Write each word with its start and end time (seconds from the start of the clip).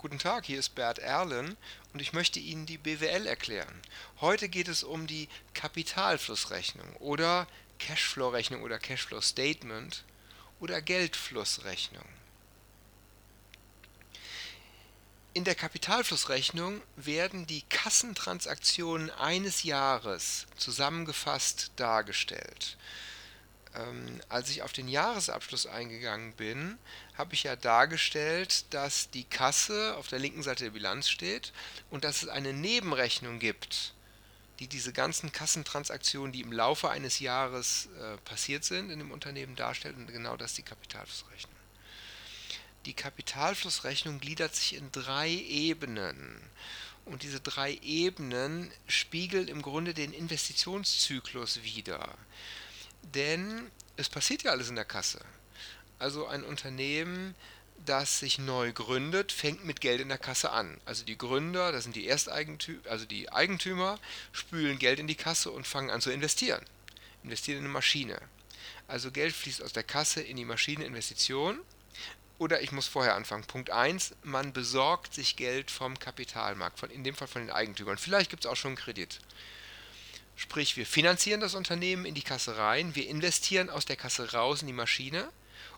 Guten 0.00 0.18
Tag, 0.18 0.46
hier 0.46 0.58
ist 0.58 0.74
Bert 0.74 0.98
Erlen 0.98 1.58
und 1.92 2.00
ich 2.00 2.14
möchte 2.14 2.38
Ihnen 2.40 2.64
die 2.64 2.78
BWL 2.78 3.26
erklären. 3.26 3.82
Heute 4.22 4.48
geht 4.48 4.68
es 4.68 4.82
um 4.82 5.06
die 5.06 5.28
Kapitalflussrechnung 5.52 6.96
oder 7.00 7.46
Cashflow-Rechnung 7.78 8.62
oder 8.62 8.78
Cashflow-Statement 8.78 10.04
oder 10.58 10.80
Geldflussrechnung. 10.80 12.06
In 15.34 15.44
der 15.44 15.54
Kapitalflussrechnung 15.54 16.80
werden 16.96 17.46
die 17.46 17.60
Kassentransaktionen 17.68 19.10
eines 19.10 19.64
Jahres 19.64 20.46
zusammengefasst 20.56 21.72
dargestellt. 21.76 22.78
Ähm, 23.74 24.20
als 24.28 24.50
ich 24.50 24.62
auf 24.62 24.72
den 24.72 24.88
Jahresabschluss 24.88 25.66
eingegangen 25.66 26.32
bin, 26.34 26.78
habe 27.16 27.34
ich 27.34 27.44
ja 27.44 27.54
dargestellt, 27.54 28.64
dass 28.70 29.10
die 29.10 29.24
Kasse 29.24 29.96
auf 29.96 30.08
der 30.08 30.18
linken 30.18 30.42
Seite 30.42 30.64
der 30.64 30.70
Bilanz 30.70 31.08
steht 31.08 31.52
und 31.90 32.04
dass 32.04 32.22
es 32.22 32.28
eine 32.28 32.52
Nebenrechnung 32.52 33.38
gibt, 33.38 33.94
die 34.58 34.66
diese 34.66 34.92
ganzen 34.92 35.30
Kassentransaktionen, 35.30 36.32
die 36.32 36.40
im 36.40 36.52
Laufe 36.52 36.90
eines 36.90 37.20
Jahres 37.20 37.88
äh, 38.00 38.16
passiert 38.18 38.64
sind, 38.64 38.90
in 38.90 38.98
dem 38.98 39.12
Unternehmen 39.12 39.54
darstellt 39.54 39.96
und 39.96 40.08
genau 40.08 40.36
das 40.36 40.50
ist 40.50 40.58
die 40.58 40.62
Kapitalflussrechnung. 40.62 41.54
Die 42.86 42.94
Kapitalflussrechnung 42.94 44.20
gliedert 44.20 44.54
sich 44.54 44.74
in 44.74 44.90
drei 44.90 45.28
Ebenen. 45.28 46.40
Und 47.04 47.22
diese 47.22 47.40
drei 47.40 47.78
Ebenen 47.82 48.70
spiegeln 48.86 49.48
im 49.48 49.62
Grunde 49.62 49.94
den 49.94 50.12
Investitionszyklus 50.12 51.62
wider. 51.62 52.16
Denn 53.02 53.70
es 53.96 54.08
passiert 54.08 54.42
ja 54.42 54.52
alles 54.52 54.68
in 54.68 54.76
der 54.76 54.84
Kasse. 54.84 55.20
Also 55.98 56.26
ein 56.26 56.44
Unternehmen, 56.44 57.34
das 57.84 58.20
sich 58.20 58.38
neu 58.38 58.72
gründet, 58.72 59.32
fängt 59.32 59.64
mit 59.64 59.80
Geld 59.80 60.00
in 60.00 60.08
der 60.08 60.18
Kasse 60.18 60.50
an. 60.50 60.80
Also 60.84 61.04
die 61.04 61.18
Gründer, 61.18 61.72
das 61.72 61.84
sind 61.84 61.96
die 61.96 62.06
Ersteigentümer, 62.06 62.80
also 62.88 63.04
die 63.04 63.30
Eigentümer, 63.32 63.98
spülen 64.32 64.78
Geld 64.78 64.98
in 64.98 65.06
die 65.06 65.14
Kasse 65.14 65.50
und 65.50 65.66
fangen 65.66 65.90
an 65.90 66.00
zu 66.00 66.10
investieren. 66.10 66.64
Investieren 67.22 67.58
in 67.58 67.64
eine 67.64 67.72
Maschine. 67.72 68.20
Also 68.88 69.10
Geld 69.10 69.34
fließt 69.34 69.62
aus 69.62 69.72
der 69.72 69.82
Kasse 69.82 70.20
in 70.20 70.36
die 70.36 70.44
Maschine 70.44 70.84
Investition. 70.84 71.60
Oder 72.38 72.62
ich 72.62 72.72
muss 72.72 72.86
vorher 72.86 73.14
anfangen. 73.14 73.44
Punkt 73.44 73.70
1, 73.70 74.14
man 74.22 74.54
besorgt 74.54 75.12
sich 75.12 75.36
Geld 75.36 75.70
vom 75.70 75.98
Kapitalmarkt, 75.98 76.78
von, 76.78 76.90
in 76.90 77.04
dem 77.04 77.14
Fall 77.14 77.28
von 77.28 77.42
den 77.42 77.50
Eigentümern. 77.50 77.98
Vielleicht 77.98 78.30
gibt 78.30 78.46
es 78.46 78.50
auch 78.50 78.56
schon 78.56 78.70
einen 78.70 78.76
Kredit. 78.78 79.20
Sprich, 80.40 80.78
wir 80.78 80.86
finanzieren 80.86 81.42
das 81.42 81.54
Unternehmen 81.54 82.06
in 82.06 82.14
die 82.14 82.22
Kasse 82.22 82.56
rein, 82.56 82.94
wir 82.94 83.06
investieren 83.06 83.68
aus 83.68 83.84
der 83.84 83.96
Kasse 83.96 84.32
raus 84.32 84.62
in 84.62 84.68
die 84.68 84.72
Maschine 84.72 85.30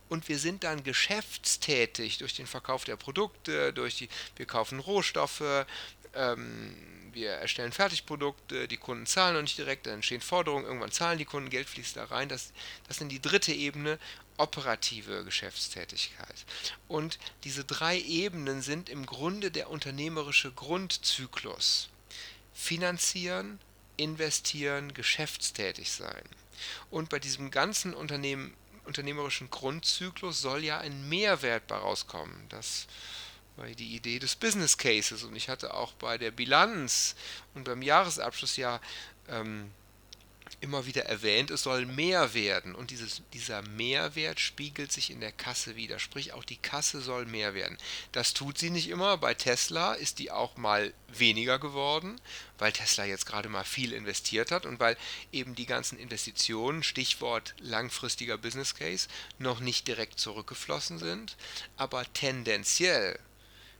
und 0.08 0.28
wir 0.28 0.38
sind 0.38 0.62
dann 0.62 0.84
geschäftstätig 0.84 2.18
durch 2.18 2.34
den 2.34 2.46
Verkauf 2.46 2.84
der 2.84 2.94
Produkte, 2.94 3.72
durch 3.72 3.96
die, 3.96 4.08
wir 4.36 4.46
kaufen 4.46 4.78
Rohstoffe, 4.78 5.66
ähm, 6.14 6.77
wir 7.10 7.30
erstellen 7.30 7.72
Fertigprodukte, 7.72 8.68
die 8.68 8.77
Kunden 8.77 9.05
zahlen 9.05 9.34
noch 9.34 9.42
nicht 9.42 9.58
direkt, 9.58 9.86
dann 9.86 9.94
entstehen 9.94 10.20
Forderungen, 10.20 10.64
irgendwann 10.64 10.92
zahlen 10.92 11.18
die 11.18 11.24
Kunden, 11.24 11.50
Geld 11.50 11.68
fließt 11.68 11.96
da 11.96 12.05
rein. 12.05 12.28
Das, 12.28 12.52
das 12.86 13.00
ist 13.00 13.10
die 13.10 13.20
dritte 13.20 13.52
Ebene, 13.52 13.98
operative 14.36 15.24
Geschäftstätigkeit. 15.24 16.46
Und 16.86 17.18
diese 17.42 17.64
drei 17.64 17.98
Ebenen 17.98 18.62
sind 18.62 18.88
im 18.88 19.06
Grunde 19.06 19.50
der 19.50 19.70
unternehmerische 19.70 20.52
Grundzyklus. 20.52 21.88
Finanzieren, 22.55 23.58
investieren, 23.96 24.94
geschäftstätig 24.94 25.90
sein. 25.90 26.22
Und 26.90 27.08
bei 27.08 27.18
diesem 27.18 27.50
ganzen 27.50 27.94
Unternehmen, 27.94 28.54
unternehmerischen 28.84 29.50
Grundzyklus 29.50 30.40
soll 30.40 30.64
ja 30.64 30.78
ein 30.78 31.08
Mehrwert 31.08 31.70
rauskommen. 31.70 32.46
Das 32.48 32.86
war 33.56 33.66
die 33.66 33.94
Idee 33.94 34.18
des 34.18 34.36
Business 34.36 34.76
Cases. 34.76 35.22
Und 35.24 35.36
ich 35.36 35.48
hatte 35.48 35.74
auch 35.74 35.92
bei 35.94 36.18
der 36.18 36.30
Bilanz 36.30 37.14
und 37.54 37.64
beim 37.64 37.82
Jahresabschluss 37.82 38.56
ja 38.56 38.80
ähm, 39.28 39.70
immer 40.61 40.86
wieder 40.86 41.05
erwähnt, 41.06 41.50
es 41.50 41.63
soll 41.63 41.86
mehr 41.86 42.35
werden. 42.35 42.74
Und 42.74 42.90
dieses, 42.90 43.23
dieser 43.33 43.63
Mehrwert 43.63 44.40
spiegelt 44.40 44.92
sich 44.92 45.11
in 45.11 45.20
der 45.20 45.33
Kasse 45.33 45.77
wieder. 45.77 45.98
Sprich, 45.98 46.33
auch 46.33 46.45
die 46.45 46.57
Kasse 46.57 47.01
soll 47.01 47.27
mehr 47.27 47.55
werden. 47.55 47.79
Das 48.13 48.35
tut 48.35 48.58
sie 48.58 48.70
nicht 48.70 48.89
immer. 48.89 49.17
Bei 49.18 49.35
Tesla 49.35 49.95
ist 49.95 50.18
die 50.18 50.30
auch 50.30 50.57
mal 50.57 50.92
weniger 51.08 51.58
geworden, 51.58 52.20
weil 52.58 52.73
Tesla 52.73 53.05
jetzt 53.05 53.27
gerade 53.27 53.48
mal 53.48 53.64
viel 53.64 53.92
investiert 53.92 54.51
hat 54.51 54.67
und 54.67 54.80
weil 54.80 54.96
eben 55.33 55.55
die 55.55 55.67
ganzen 55.67 55.98
Investitionen, 55.98 56.83
Stichwort 56.83 57.55
langfristiger 57.58 58.39
Business 58.39 58.74
Case, 58.74 59.08
noch 59.39 59.61
nicht 59.61 59.89
direkt 59.89 60.18
zurückgeflossen 60.18 60.98
sind. 60.98 61.36
Aber 61.77 62.05
tendenziell 62.12 63.18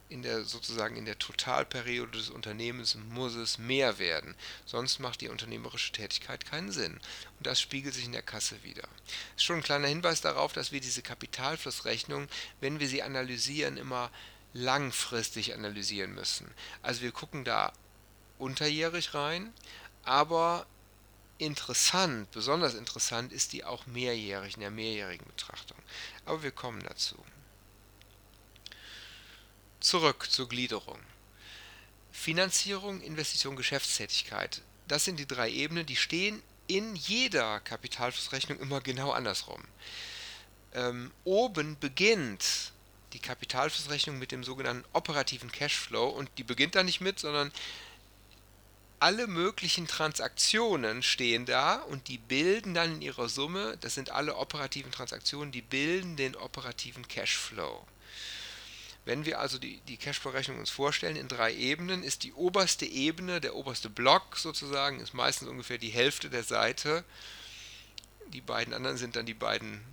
in 0.09 0.21
der 0.21 0.43
sozusagen 0.43 0.95
in 0.95 1.05
der 1.05 1.17
Totalperiode 1.17 2.17
des 2.17 2.29
Unternehmens 2.29 2.95
muss 3.09 3.35
es 3.35 3.57
mehr 3.57 3.97
werden, 3.97 4.35
sonst 4.65 4.99
macht 4.99 5.21
die 5.21 5.29
unternehmerische 5.29 5.91
Tätigkeit 5.91 6.45
keinen 6.45 6.71
Sinn. 6.71 6.99
Und 7.37 7.47
das 7.47 7.59
spiegelt 7.59 7.95
sich 7.95 8.05
in 8.05 8.11
der 8.11 8.21
Kasse 8.21 8.63
wieder. 8.63 8.87
Ist 9.35 9.43
schon 9.43 9.57
ein 9.57 9.63
kleiner 9.63 9.87
Hinweis 9.87 10.21
darauf, 10.21 10.53
dass 10.53 10.71
wir 10.71 10.81
diese 10.81 11.01
Kapitalflussrechnung, 11.01 12.27
wenn 12.61 12.79
wir 12.79 12.87
sie 12.87 13.01
analysieren, 13.01 13.77
immer 13.77 14.11
langfristig 14.53 15.53
analysieren 15.53 16.13
müssen. 16.13 16.49
Also 16.81 17.01
wir 17.01 17.11
gucken 17.11 17.43
da 17.43 17.73
unterjährig 18.37 19.13
rein, 19.13 19.51
aber 20.03 20.67
interessant, 21.37 22.29
besonders 22.31 22.75
interessant 22.75 23.33
ist 23.33 23.53
die 23.53 23.63
auch 23.63 23.85
mehrjährig, 23.87 24.55
in 24.55 24.61
der 24.61 24.71
mehrjährigen 24.71 25.25
Betrachtung. 25.27 25.77
Aber 26.25 26.43
wir 26.43 26.51
kommen 26.51 26.81
dazu. 26.83 27.17
Zurück 29.83 30.31
zur 30.31 30.47
Gliederung. 30.47 30.97
Finanzierung, 32.13 33.01
Investition, 33.01 33.57
Geschäftstätigkeit. 33.57 34.61
Das 34.87 35.03
sind 35.03 35.19
die 35.19 35.27
drei 35.27 35.51
Ebenen, 35.51 35.85
die 35.85 35.97
stehen 35.97 36.41
in 36.67 36.95
jeder 36.95 37.59
Kapitalflussrechnung 37.59 38.57
immer 38.61 38.79
genau 38.79 39.11
andersrum. 39.11 39.61
Ähm, 40.73 41.11
oben 41.25 41.77
beginnt 41.81 42.71
die 43.11 43.19
Kapitalflussrechnung 43.19 44.17
mit 44.17 44.31
dem 44.31 44.45
sogenannten 44.45 44.85
operativen 44.93 45.51
Cashflow 45.51 46.07
und 46.07 46.29
die 46.37 46.43
beginnt 46.43 46.75
da 46.75 46.83
nicht 46.83 47.01
mit, 47.01 47.19
sondern 47.19 47.51
alle 49.01 49.27
möglichen 49.27 49.85
Transaktionen 49.85 51.03
stehen 51.03 51.45
da 51.45 51.75
und 51.75 52.07
die 52.07 52.19
bilden 52.19 52.73
dann 52.73 52.93
in 52.93 53.01
ihrer 53.01 53.27
Summe, 53.27 53.75
das 53.81 53.95
sind 53.95 54.11
alle 54.11 54.37
operativen 54.37 54.93
Transaktionen, 54.93 55.51
die 55.51 55.61
bilden 55.61 56.15
den 56.15 56.37
operativen 56.37 57.05
Cashflow. 57.05 57.85
Wenn 59.05 59.25
wir 59.25 59.39
also 59.39 59.59
die, 59.59 59.81
die 59.81 59.97
Cashflow-Rechnung 59.97 60.59
uns 60.59 60.69
vorstellen 60.69 61.17
in 61.17 61.27
drei 61.27 61.53
Ebenen, 61.53 62.03
ist 62.03 62.23
die 62.23 62.33
oberste 62.33 62.85
Ebene, 62.85 63.41
der 63.41 63.55
oberste 63.55 63.89
Block 63.89 64.37
sozusagen, 64.37 65.01
ist 65.01 65.13
meistens 65.13 65.49
ungefähr 65.49 65.77
die 65.77 65.89
Hälfte 65.89 66.29
der 66.29 66.43
Seite. 66.43 67.03
Die 68.27 68.41
beiden 68.41 68.73
anderen 68.73 68.97
sind 68.97 69.17
dann 69.17 69.25
die 69.25 69.33
beiden, 69.33 69.83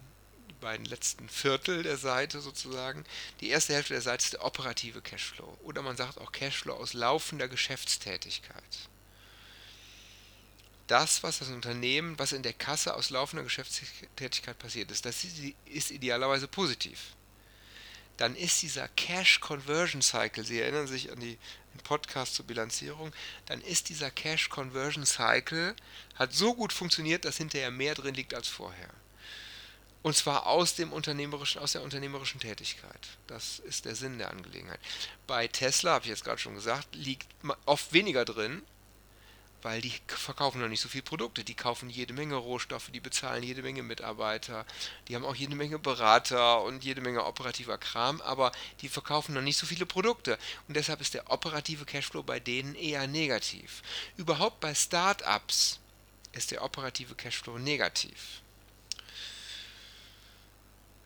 die 0.49 0.55
beiden 0.55 0.87
letzten 0.87 1.29
Viertel 1.29 1.83
der 1.83 1.97
Seite 1.97 2.41
sozusagen. 2.41 3.05
Die 3.41 3.49
erste 3.49 3.75
Hälfte 3.75 3.95
der 3.95 4.03
Seite 4.03 4.25
ist 4.25 4.33
der 4.35 4.45
operative 4.45 5.03
Cashflow. 5.03 5.59
Oder 5.65 5.83
man 5.83 5.97
sagt 5.97 6.19
auch 6.19 6.31
Cashflow 6.31 6.75
aus 6.75 6.93
laufender 6.93 7.49
Geschäftstätigkeit. 7.49 8.89
Das, 10.87 11.25
was 11.25 11.41
das 11.41 11.49
Unternehmen, 11.49 12.17
was 12.19 12.33
in 12.33 12.45
der 12.45 12.53
Kasse 12.53 12.95
aus 12.95 13.11
laufender 13.11 13.43
Geschäftstätigkeit 13.43 14.59
passiert 14.59 14.91
ist, 14.93 15.05
das 15.05 15.25
ist 15.65 15.91
idealerweise 15.91 16.47
positiv 16.47 17.17
dann 18.21 18.37
ist 18.37 18.61
dieser 18.61 18.87
Cash 18.89 19.41
Conversion 19.41 20.03
Cycle, 20.03 20.45
Sie 20.45 20.61
erinnern 20.61 20.87
sich 20.87 21.11
an 21.11 21.21
die, 21.21 21.39
Podcast 21.85 22.35
zur 22.35 22.47
Bilanzierung, 22.47 23.13
dann 23.47 23.61
ist 23.63 23.89
dieser 23.89 24.11
Cash 24.11 24.49
Conversion 24.49 25.07
Cycle, 25.07 25.75
hat 26.15 26.33
so 26.33 26.55
gut 26.55 26.73
funktioniert, 26.73 27.25
dass 27.25 27.39
hinterher 27.39 27.71
mehr 27.71 27.95
drin 27.95 28.15
liegt 28.15 28.35
als 28.35 28.49
vorher. 28.49 28.91
Und 30.03 30.15
zwar 30.15 30.47
aus, 30.47 30.75
dem 30.75 30.93
unternehmerischen, 30.93 31.61
aus 31.61 31.73
der 31.73 31.83
unternehmerischen 31.83 32.41
Tätigkeit. 32.41 33.09
Das 33.27 33.61
ist 33.61 33.87
der 33.87 33.95
Sinn 33.95 34.19
der 34.19 34.31
Angelegenheit. 34.31 34.81
Bei 35.27 35.49
Tesla, 35.49 35.95
habe 35.95 36.05
ich 36.05 36.11
jetzt 36.11 36.25
gerade 36.25 36.39
schon 36.39 36.55
gesagt, 36.55 36.95
liegt 36.95 37.27
oft 37.65 37.93
weniger 37.93 38.25
drin, 38.25 38.63
weil 39.63 39.81
die 39.81 39.93
verkaufen 40.07 40.61
noch 40.61 40.69
nicht 40.69 40.81
so 40.81 40.89
viele 40.89 41.03
Produkte. 41.03 41.45
Die 41.45 41.55
kaufen 41.55 41.91
jede 41.91 42.13
Menge 42.13 42.37
Rohstoffe, 42.37 42.91
die 42.91 43.01
bezahlen 43.01 43.43
jede 43.43 43.63
Menge 43.63 43.83
Mitarbeiter, 43.83 44.65
die 45.09 45.15
haben 45.15 45.25
auch 45.25 45.35
jede 45.35 45.55
Menge 45.55 45.79
Berater 45.79 46.63
und 46.63 46.85
jede 46.85 47.01
Menge 47.01 47.25
operativer 47.25 47.79
Kram, 47.79 48.21
aber 48.23 48.53
die 48.81 48.89
verkaufen 48.89 49.35
noch 49.35 49.43
nicht 49.43 49.59
so 49.59 49.67
viele 49.67 49.87
Produkte. 49.87 50.39
Und 50.69 50.77
deshalb 50.77 51.01
ist 51.01 51.15
der 51.15 51.31
operative 51.31 51.85
Cashflow 51.85 52.23
bei 52.23 52.41
denen 52.41 52.75
eher 52.75 53.07
negativ. 53.07 53.83
Überhaupt 54.17 54.61
bei 54.61 54.75
Startups 54.75 55.79
ist 56.33 56.51
der 56.51 56.63
operative 56.63 57.15
Cashflow 57.15 57.59
negativ. 57.59 58.43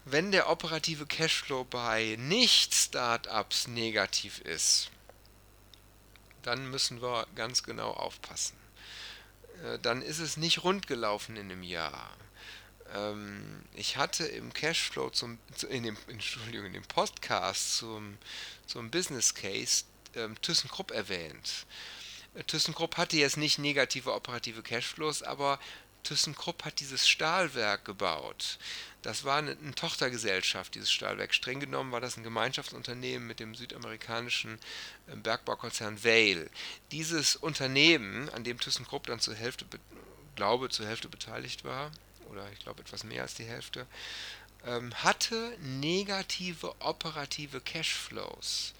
Wenn 0.07 0.33
der 0.33 0.51
operative 0.51 1.07
Cashflow 1.07 1.65
bei 1.65 2.17
Nicht-Startups 2.19 3.69
negativ 3.69 4.39
ist, 4.41 4.91
dann 6.45 6.71
müssen 6.71 7.03
wir 7.03 7.27
ganz 7.35 7.63
genau 7.63 7.91
aufpassen. 7.91 8.57
Äh, 9.65 9.79
dann 9.81 10.03
ist 10.03 10.19
es 10.19 10.37
nicht 10.37 10.63
rund 10.63 10.87
gelaufen 10.87 11.37
in 11.37 11.51
einem 11.51 11.63
Jahr. 11.63 12.11
ähm, 12.95 13.65
ich 13.75 13.97
hatte 13.97 14.25
im 14.27 14.53
Cashflow 14.53 15.11
zum, 15.11 15.39
in 15.69 15.83
dem, 15.85 15.97
Entschuldigung, 16.09 16.67
in 16.67 16.75
dem 16.75 16.85
Podcast 16.85 17.79
zum, 17.79 18.19
zum 18.67 18.91
Business 18.91 19.35
Case 19.35 19.85
ähm, 20.15 20.41
ThyssenKrupp 20.41 20.91
erwähnt. 20.91 21.67
Äh, 22.35 22.45
ThyssenKrupp 22.45 22.97
hatte 22.97 23.17
jetzt 23.17 23.37
nicht 23.37 23.59
negative 23.59 24.13
operative 24.13 24.63
Cashflows, 24.63 25.23
aber 25.23 25.59
ThyssenKrupp 26.05 26.65
hat 26.65 26.81
dieses 26.81 27.09
Stahlwerk 27.09 27.85
gebaut. 27.85 28.59
Das 29.03 29.25
war 29.25 29.39
eine, 29.39 29.53
eine, 29.53 29.75
Tochtergesellschaft, 29.75 30.75
dieses 30.75 30.91
Stahlwerk. 30.91 31.35
Streng 31.35 31.61
genommen 31.61 31.93
war 31.93 32.01
das 32.01 32.17
ein 32.17 32.23
Gemeinschaftsunternehmen 32.23 33.27
mit 33.27 33.41
dem 33.41 33.55
südamerikanischen 33.55 34.59
äh, 35.09 35.17
Bergbaukonzern 35.17 36.03
Vale. 36.05 36.49
Dieses 36.93 37.37
Unternehmen, 37.37 38.29
an 38.31 38.45
dem 38.45 38.59
ThyssenKrupp 38.59 39.07
dann 39.07 39.21
zur 39.21 39.35
Hälfte, 39.35 39.67
glaube 40.37 40.71
zur 40.71 40.87
Hälfte 40.87 41.09
beteiligt 41.09 41.65
war, 41.65 41.91
oder 42.31 42.51
ich 42.53 42.61
glaube 42.61 42.81
etwas 42.81 43.05
mehr 43.05 43.23
als 43.23 43.35
die 43.35 43.45
Hälfte, 43.45 43.87
ähm, 44.65 44.95
hatte 45.03 45.57
negative 45.61 46.75
operative 46.81 47.61
Cashflows. 47.61 48.73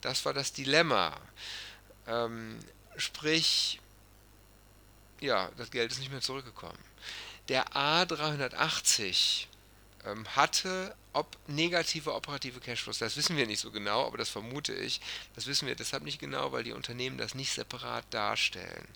Das 0.00 0.24
war 0.24 0.32
das 0.32 0.52
Dilemma. 0.52 1.18
Ähm, 2.06 2.58
sprich, 2.96 3.80
ja, 5.20 5.50
das 5.56 5.70
Geld 5.70 5.92
ist 5.92 5.98
nicht 5.98 6.10
mehr 6.10 6.20
zurückgekommen. 6.20 6.78
Der 7.48 7.66
A380 7.68 9.46
ähm, 10.04 10.26
hatte 10.36 10.94
ob 11.12 11.36
negative 11.48 12.14
operative 12.14 12.60
Cashflows. 12.60 12.98
Das 12.98 13.16
wissen 13.16 13.36
wir 13.36 13.46
nicht 13.46 13.60
so 13.60 13.72
genau, 13.72 14.06
aber 14.06 14.18
das 14.18 14.28
vermute 14.28 14.72
ich. 14.72 15.00
Das 15.34 15.46
wissen 15.46 15.66
wir 15.66 15.74
deshalb 15.74 16.04
nicht 16.04 16.20
genau, 16.20 16.52
weil 16.52 16.62
die 16.62 16.72
Unternehmen 16.72 17.18
das 17.18 17.34
nicht 17.34 17.52
separat 17.52 18.04
darstellen. 18.10 18.86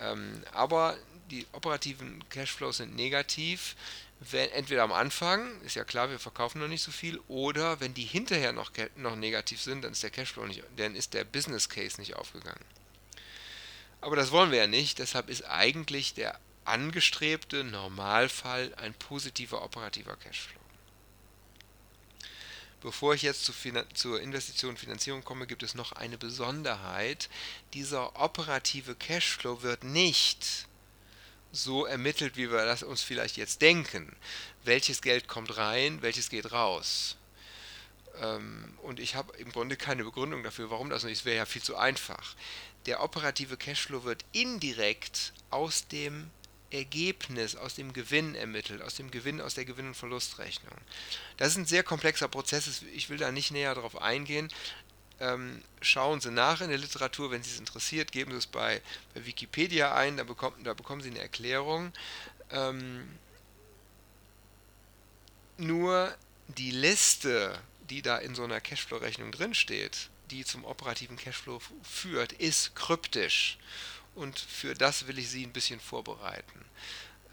Ähm, 0.00 0.42
aber 0.52 0.96
die 1.30 1.46
operativen 1.52 2.24
Cashflows 2.30 2.78
sind 2.78 2.96
negativ, 2.96 3.76
wenn 4.20 4.50
entweder 4.50 4.82
am 4.82 4.92
Anfang, 4.92 5.60
ist 5.62 5.76
ja 5.76 5.84
klar, 5.84 6.10
wir 6.10 6.18
verkaufen 6.18 6.60
noch 6.60 6.68
nicht 6.68 6.82
so 6.82 6.90
viel, 6.90 7.20
oder 7.28 7.80
wenn 7.80 7.92
die 7.92 8.04
hinterher 8.04 8.52
noch, 8.52 8.72
noch 8.96 9.14
negativ 9.14 9.60
sind, 9.60 9.82
dann 9.82 9.92
ist 9.92 10.02
der 10.02 10.10
Cashflow 10.10 10.46
nicht, 10.46 10.62
dann 10.76 10.94
ist 10.94 11.12
der 11.14 11.24
Business 11.24 11.68
Case 11.68 12.00
nicht 12.00 12.16
aufgegangen. 12.16 12.64
Aber 14.06 14.14
das 14.14 14.30
wollen 14.30 14.52
wir 14.52 14.58
ja 14.58 14.66
nicht, 14.68 15.00
deshalb 15.00 15.28
ist 15.28 15.42
eigentlich 15.46 16.14
der 16.14 16.38
angestrebte 16.64 17.64
Normalfall 17.64 18.72
ein 18.76 18.94
positiver 18.94 19.64
operativer 19.64 20.14
Cashflow. 20.14 20.60
Bevor 22.82 23.14
ich 23.14 23.22
jetzt 23.22 23.44
zu 23.44 23.52
zur 23.94 24.20
Investition 24.20 24.70
und 24.70 24.78
Finanzierung 24.78 25.24
komme, 25.24 25.48
gibt 25.48 25.64
es 25.64 25.74
noch 25.74 25.90
eine 25.90 26.18
Besonderheit. 26.18 27.28
Dieser 27.74 28.14
operative 28.14 28.94
Cashflow 28.94 29.62
wird 29.62 29.82
nicht 29.82 30.68
so 31.50 31.84
ermittelt, 31.84 32.36
wie 32.36 32.52
wir 32.52 32.64
das 32.64 32.84
uns 32.84 33.02
vielleicht 33.02 33.36
jetzt 33.36 33.60
denken. 33.60 34.14
Welches 34.62 35.02
Geld 35.02 35.26
kommt 35.26 35.56
rein, 35.56 36.00
welches 36.00 36.30
geht 36.30 36.52
raus. 36.52 37.16
Ähm, 38.20 38.74
und 38.82 39.00
ich 39.00 39.14
habe 39.14 39.36
im 39.36 39.52
Grunde 39.52 39.76
keine 39.76 40.04
Begründung 40.04 40.42
dafür, 40.42 40.70
warum 40.70 40.90
das 40.90 41.04
nicht. 41.04 41.18
Es 41.18 41.24
wäre 41.24 41.36
ja 41.36 41.46
viel 41.46 41.62
zu 41.62 41.76
einfach. 41.76 42.34
Der 42.86 43.02
operative 43.02 43.56
Cashflow 43.56 44.04
wird 44.04 44.24
indirekt 44.32 45.32
aus 45.50 45.88
dem 45.88 46.30
Ergebnis, 46.70 47.56
aus 47.56 47.74
dem 47.74 47.92
Gewinn 47.92 48.34
ermittelt, 48.34 48.82
aus 48.82 48.94
dem 48.94 49.10
Gewinn, 49.10 49.40
aus 49.40 49.54
der 49.54 49.64
Gewinn- 49.64 49.88
und 49.88 49.96
Verlustrechnung. 49.96 50.74
Das 51.36 51.48
ist 51.48 51.56
ein 51.56 51.66
sehr 51.66 51.82
komplexer 51.82 52.28
Prozess, 52.28 52.82
ich 52.92 53.08
will 53.08 53.18
da 53.18 53.30
nicht 53.30 53.50
näher 53.50 53.74
darauf 53.74 54.00
eingehen. 54.00 54.48
Ähm, 55.18 55.62
schauen 55.80 56.20
Sie 56.20 56.30
nach 56.30 56.60
in 56.60 56.68
der 56.68 56.78
Literatur, 56.78 57.30
wenn 57.30 57.42
Sie 57.42 57.50
es 57.50 57.58
interessiert, 57.58 58.12
geben 58.12 58.32
Sie 58.32 58.38
es 58.38 58.46
bei, 58.46 58.82
bei 59.14 59.24
Wikipedia 59.24 59.94
ein, 59.94 60.16
da, 60.16 60.24
bekommt, 60.24 60.66
da 60.66 60.74
bekommen 60.74 61.00
Sie 61.00 61.10
eine 61.10 61.20
Erklärung. 61.20 61.92
Ähm, 62.50 63.08
nur 65.56 66.14
die 66.48 66.70
Liste, 66.70 67.58
die 67.90 68.02
da 68.02 68.18
in 68.18 68.34
so 68.34 68.44
einer 68.44 68.60
Cashflow-Rechnung 68.60 69.32
drinsteht, 69.32 70.10
die 70.30 70.44
zum 70.44 70.64
operativen 70.64 71.16
Cashflow 71.16 71.60
führt, 71.82 72.32
ist 72.32 72.74
kryptisch. 72.74 73.58
Und 74.14 74.38
für 74.38 74.74
das 74.74 75.06
will 75.06 75.18
ich 75.18 75.28
Sie 75.28 75.44
ein 75.44 75.52
bisschen 75.52 75.80
vorbereiten. 75.80 76.64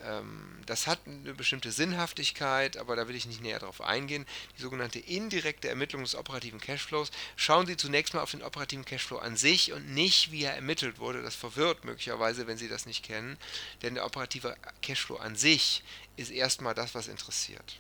Ähm, 0.03 0.59
das 0.65 0.87
hat 0.87 0.99
eine 1.05 1.33
bestimmte 1.33 1.71
Sinnhaftigkeit, 1.71 2.77
aber 2.77 2.95
da 2.95 3.07
will 3.07 3.15
ich 3.15 3.25
nicht 3.25 3.41
näher 3.41 3.59
darauf 3.59 3.81
eingehen. 3.81 4.25
Die 4.57 4.61
sogenannte 4.61 4.99
indirekte 4.99 5.69
Ermittlung 5.69 6.03
des 6.03 6.15
operativen 6.15 6.59
Cashflows. 6.59 7.11
Schauen 7.35 7.65
Sie 7.65 7.77
zunächst 7.77 8.13
mal 8.13 8.21
auf 8.21 8.31
den 8.31 8.43
operativen 8.43 8.85
Cashflow 8.85 9.17
an 9.17 9.37
sich 9.37 9.71
und 9.71 9.93
nicht, 9.93 10.31
wie 10.31 10.43
er 10.43 10.55
ermittelt 10.55 10.99
wurde. 10.99 11.21
Das 11.21 11.35
verwirrt 11.35 11.85
möglicherweise, 11.85 12.47
wenn 12.47 12.57
Sie 12.57 12.67
das 12.67 12.85
nicht 12.85 13.03
kennen, 13.03 13.37
denn 13.81 13.95
der 13.95 14.05
operative 14.05 14.55
Cashflow 14.81 15.17
an 15.17 15.35
sich 15.35 15.83
ist 16.17 16.31
erstmal 16.31 16.73
das, 16.73 16.95
was 16.95 17.07
interessiert. 17.07 17.79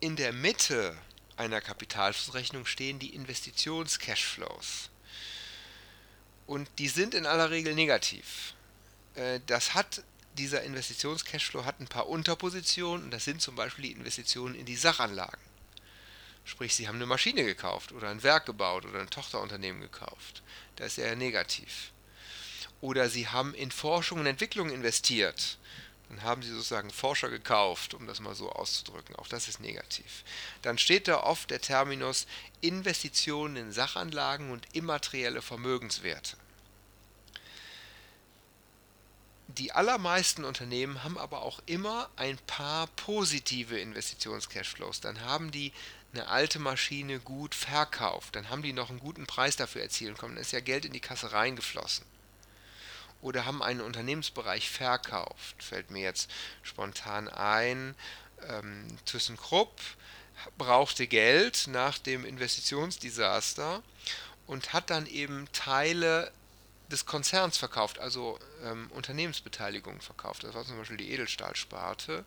In 0.00 0.16
der 0.16 0.32
Mitte 0.32 0.96
einer 1.36 1.60
Kapitalflussrechnung 1.60 2.66
stehen 2.66 2.98
die 2.98 3.14
Investitions-Cashflows. 3.14 4.90
Und 6.46 6.68
die 6.78 6.88
sind 6.88 7.14
in 7.14 7.26
aller 7.26 7.50
Regel 7.50 7.74
negativ. 7.74 8.54
Äh, 9.14 9.40
das 9.46 9.74
hat 9.74 10.02
dieser 10.34 10.62
Investitions-Cashflow 10.62 11.64
hat 11.64 11.80
ein 11.80 11.86
paar 11.86 12.08
Unterpositionen 12.08 13.10
das 13.10 13.24
sind 13.24 13.40
zum 13.40 13.54
Beispiel 13.54 13.84
die 13.84 13.92
Investitionen 13.92 14.54
in 14.54 14.66
die 14.66 14.76
Sachanlagen. 14.76 15.40
Sprich, 16.44 16.74
Sie 16.74 16.88
haben 16.88 16.96
eine 16.96 17.06
Maschine 17.06 17.44
gekauft 17.44 17.92
oder 17.92 18.10
ein 18.10 18.22
Werk 18.22 18.44
gebaut 18.44 18.84
oder 18.84 19.00
ein 19.00 19.08
Tochterunternehmen 19.08 19.80
gekauft. 19.80 20.42
Da 20.76 20.84
ist 20.84 20.98
er 20.98 21.16
negativ. 21.16 21.92
Oder 22.82 23.08
Sie 23.08 23.28
haben 23.28 23.54
in 23.54 23.70
Forschung 23.70 24.20
und 24.20 24.26
Entwicklung 24.26 24.68
investiert. 24.70 25.58
Dann 26.08 26.22
haben 26.22 26.42
Sie 26.42 26.50
sozusagen 26.50 26.90
Forscher 26.90 27.30
gekauft, 27.30 27.94
um 27.94 28.06
das 28.06 28.20
mal 28.20 28.34
so 28.34 28.50
auszudrücken. 28.50 29.16
Auch 29.16 29.28
das 29.28 29.48
ist 29.48 29.60
negativ. 29.60 30.24
Dann 30.62 30.78
steht 30.78 31.08
da 31.08 31.22
oft 31.22 31.50
der 31.50 31.60
Terminus 31.60 32.26
Investitionen 32.60 33.56
in 33.56 33.72
Sachanlagen 33.72 34.50
und 34.50 34.66
immaterielle 34.72 35.42
Vermögenswerte. 35.42 36.36
Die 39.48 39.72
allermeisten 39.72 40.44
Unternehmen 40.44 41.04
haben 41.04 41.16
aber 41.16 41.42
auch 41.42 41.60
immer 41.66 42.10
ein 42.16 42.38
paar 42.38 42.86
positive 42.88 43.78
Investitions-Cashflows. 43.78 45.00
Dann 45.00 45.20
haben 45.20 45.50
die 45.50 45.72
eine 46.12 46.28
alte 46.28 46.58
Maschine 46.58 47.18
gut 47.20 47.54
verkauft, 47.54 48.36
dann 48.36 48.48
haben 48.48 48.62
die 48.62 48.72
noch 48.72 48.90
einen 48.90 49.00
guten 49.00 49.26
Preis 49.26 49.56
dafür 49.56 49.82
erzielen 49.82 50.16
können, 50.16 50.36
dann 50.36 50.42
ist 50.42 50.52
ja 50.52 50.60
Geld 50.60 50.84
in 50.84 50.92
die 50.92 51.00
Kasse 51.00 51.32
reingeflossen. 51.32 52.04
Oder 53.24 53.46
haben 53.46 53.62
einen 53.62 53.80
Unternehmensbereich 53.80 54.68
verkauft, 54.68 55.62
fällt 55.62 55.90
mir 55.90 56.02
jetzt 56.02 56.30
spontan 56.62 57.30
ein. 57.30 57.94
Ähm, 58.46 58.86
ThyssenKrupp 59.06 59.80
brauchte 60.58 61.06
Geld 61.06 61.66
nach 61.68 61.96
dem 61.96 62.26
Investitionsdesaster 62.26 63.82
und 64.46 64.74
hat 64.74 64.90
dann 64.90 65.06
eben 65.06 65.48
Teile 65.52 66.30
des 66.90 67.06
Konzerns 67.06 67.56
verkauft, 67.56 67.98
also 67.98 68.38
ähm, 68.62 68.90
Unternehmensbeteiligung 68.90 70.02
verkauft. 70.02 70.44
Das 70.44 70.52
war 70.52 70.66
zum 70.66 70.76
Beispiel 70.76 70.98
die 70.98 71.10
Edelstahlsparte. 71.10 72.26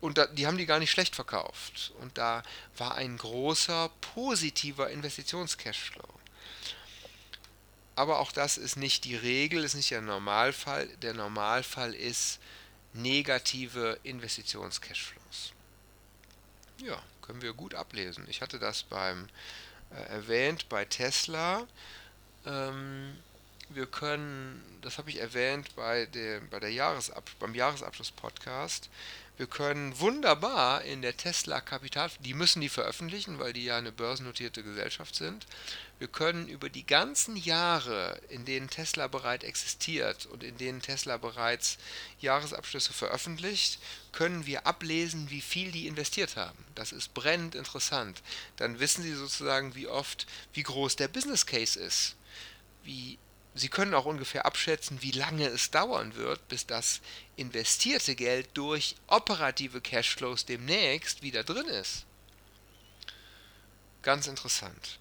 Und 0.00 0.18
da, 0.18 0.26
die 0.26 0.46
haben 0.46 0.56
die 0.56 0.66
gar 0.66 0.78
nicht 0.78 0.92
schlecht 0.92 1.16
verkauft. 1.16 1.92
Und 2.00 2.16
da 2.16 2.44
war 2.76 2.94
ein 2.94 3.18
großer 3.18 3.90
positiver 4.14 4.88
Investitionscashflow. 4.88 6.06
Aber 7.98 8.20
auch 8.20 8.30
das 8.30 8.58
ist 8.58 8.76
nicht 8.76 9.02
die 9.06 9.16
Regel, 9.16 9.64
ist 9.64 9.74
nicht 9.74 9.90
der 9.90 10.00
Normalfall. 10.00 10.86
Der 11.02 11.14
Normalfall 11.14 11.92
ist 11.94 12.38
negative 12.92 13.98
Investitionscashflows. 14.04 15.52
Ja, 16.80 17.02
können 17.22 17.42
wir 17.42 17.54
gut 17.54 17.74
ablesen. 17.74 18.24
Ich 18.28 18.40
hatte 18.40 18.60
das 18.60 18.84
beim 18.84 19.28
äh, 19.90 20.00
erwähnt 20.10 20.68
bei 20.68 20.84
Tesla. 20.84 21.66
Ähm, 22.46 23.16
wir 23.68 23.86
können, 23.86 24.62
das 24.80 24.98
habe 24.98 25.10
ich 25.10 25.18
erwähnt 25.18 25.74
bei 25.74 26.06
dem, 26.06 26.48
bei 26.50 26.60
der 26.60 26.70
Jahresab, 26.70 27.28
beim 27.40 27.56
Jahresabschluss-Podcast, 27.56 28.90
wir 29.38 29.46
können 29.46 29.98
wunderbar 29.98 30.82
in 30.82 31.02
der 31.02 31.16
Tesla 31.16 31.60
Kapital, 31.60 32.10
die 32.20 32.34
müssen 32.34 32.60
die 32.60 32.68
veröffentlichen, 32.68 33.38
weil 33.38 33.52
die 33.52 33.64
ja 33.64 33.76
eine 33.76 33.92
börsennotierte 33.92 34.62
Gesellschaft 34.64 35.14
sind. 35.14 35.46
Wir 35.98 36.08
können 36.08 36.48
über 36.48 36.68
die 36.68 36.86
ganzen 36.86 37.36
Jahre, 37.36 38.20
in 38.28 38.44
denen 38.44 38.70
Tesla 38.70 39.08
bereits 39.08 39.44
existiert 39.44 40.26
und 40.26 40.44
in 40.44 40.56
denen 40.56 40.80
Tesla 40.80 41.16
bereits 41.16 41.76
Jahresabschlüsse 42.20 42.92
veröffentlicht, 42.92 43.80
können 44.12 44.46
wir 44.46 44.66
ablesen, 44.66 45.28
wie 45.30 45.40
viel 45.40 45.72
die 45.72 45.88
investiert 45.88 46.36
haben. 46.36 46.64
Das 46.76 46.92
ist 46.92 47.14
brennend 47.14 47.56
interessant. 47.56 48.22
Dann 48.56 48.78
wissen 48.78 49.02
Sie 49.02 49.12
sozusagen, 49.12 49.74
wie 49.74 49.88
oft, 49.88 50.26
wie 50.52 50.62
groß 50.62 50.94
der 50.94 51.08
Business 51.08 51.46
Case 51.46 51.78
ist, 51.78 52.14
wie 52.84 53.18
Sie 53.54 53.68
können 53.68 53.94
auch 53.94 54.04
ungefähr 54.04 54.46
abschätzen, 54.46 55.02
wie 55.02 55.10
lange 55.10 55.48
es 55.48 55.72
dauern 55.72 56.14
wird, 56.14 56.46
bis 56.46 56.64
das 56.66 57.00
investierte 57.34 58.14
Geld 58.14 58.50
durch 58.54 58.94
operative 59.08 59.80
Cashflows 59.80 60.46
demnächst 60.46 61.22
wieder 61.22 61.42
drin 61.42 61.66
ist. 61.66 62.04
Ganz 64.02 64.28
interessant. 64.28 65.00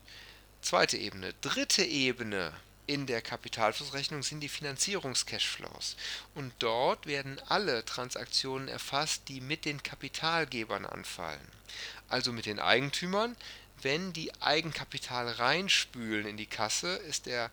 Zweite 0.61 0.97
Ebene. 0.97 1.33
Dritte 1.41 1.83
Ebene 1.83 2.53
in 2.87 3.05
der 3.05 3.21
Kapitalflussrechnung 3.21 4.23
sind 4.23 4.39
die 4.39 4.49
Finanzierungscashflows. 4.49 5.97
Und 6.35 6.53
dort 6.59 7.05
werden 7.05 7.39
alle 7.47 7.83
Transaktionen 7.85 8.67
erfasst, 8.67 9.23
die 9.27 9.41
mit 9.41 9.65
den 9.65 9.83
Kapitalgebern 9.83 10.85
anfallen. 10.85 11.51
Also 12.07 12.31
mit 12.31 12.45
den 12.45 12.59
Eigentümern. 12.59 13.35
Wenn 13.81 14.13
die 14.13 14.33
Eigenkapital 14.41 15.29
reinspülen 15.29 16.25
in 16.25 16.37
die 16.37 16.47
Kasse, 16.47 16.95
ist, 16.95 17.27
der, 17.27 17.51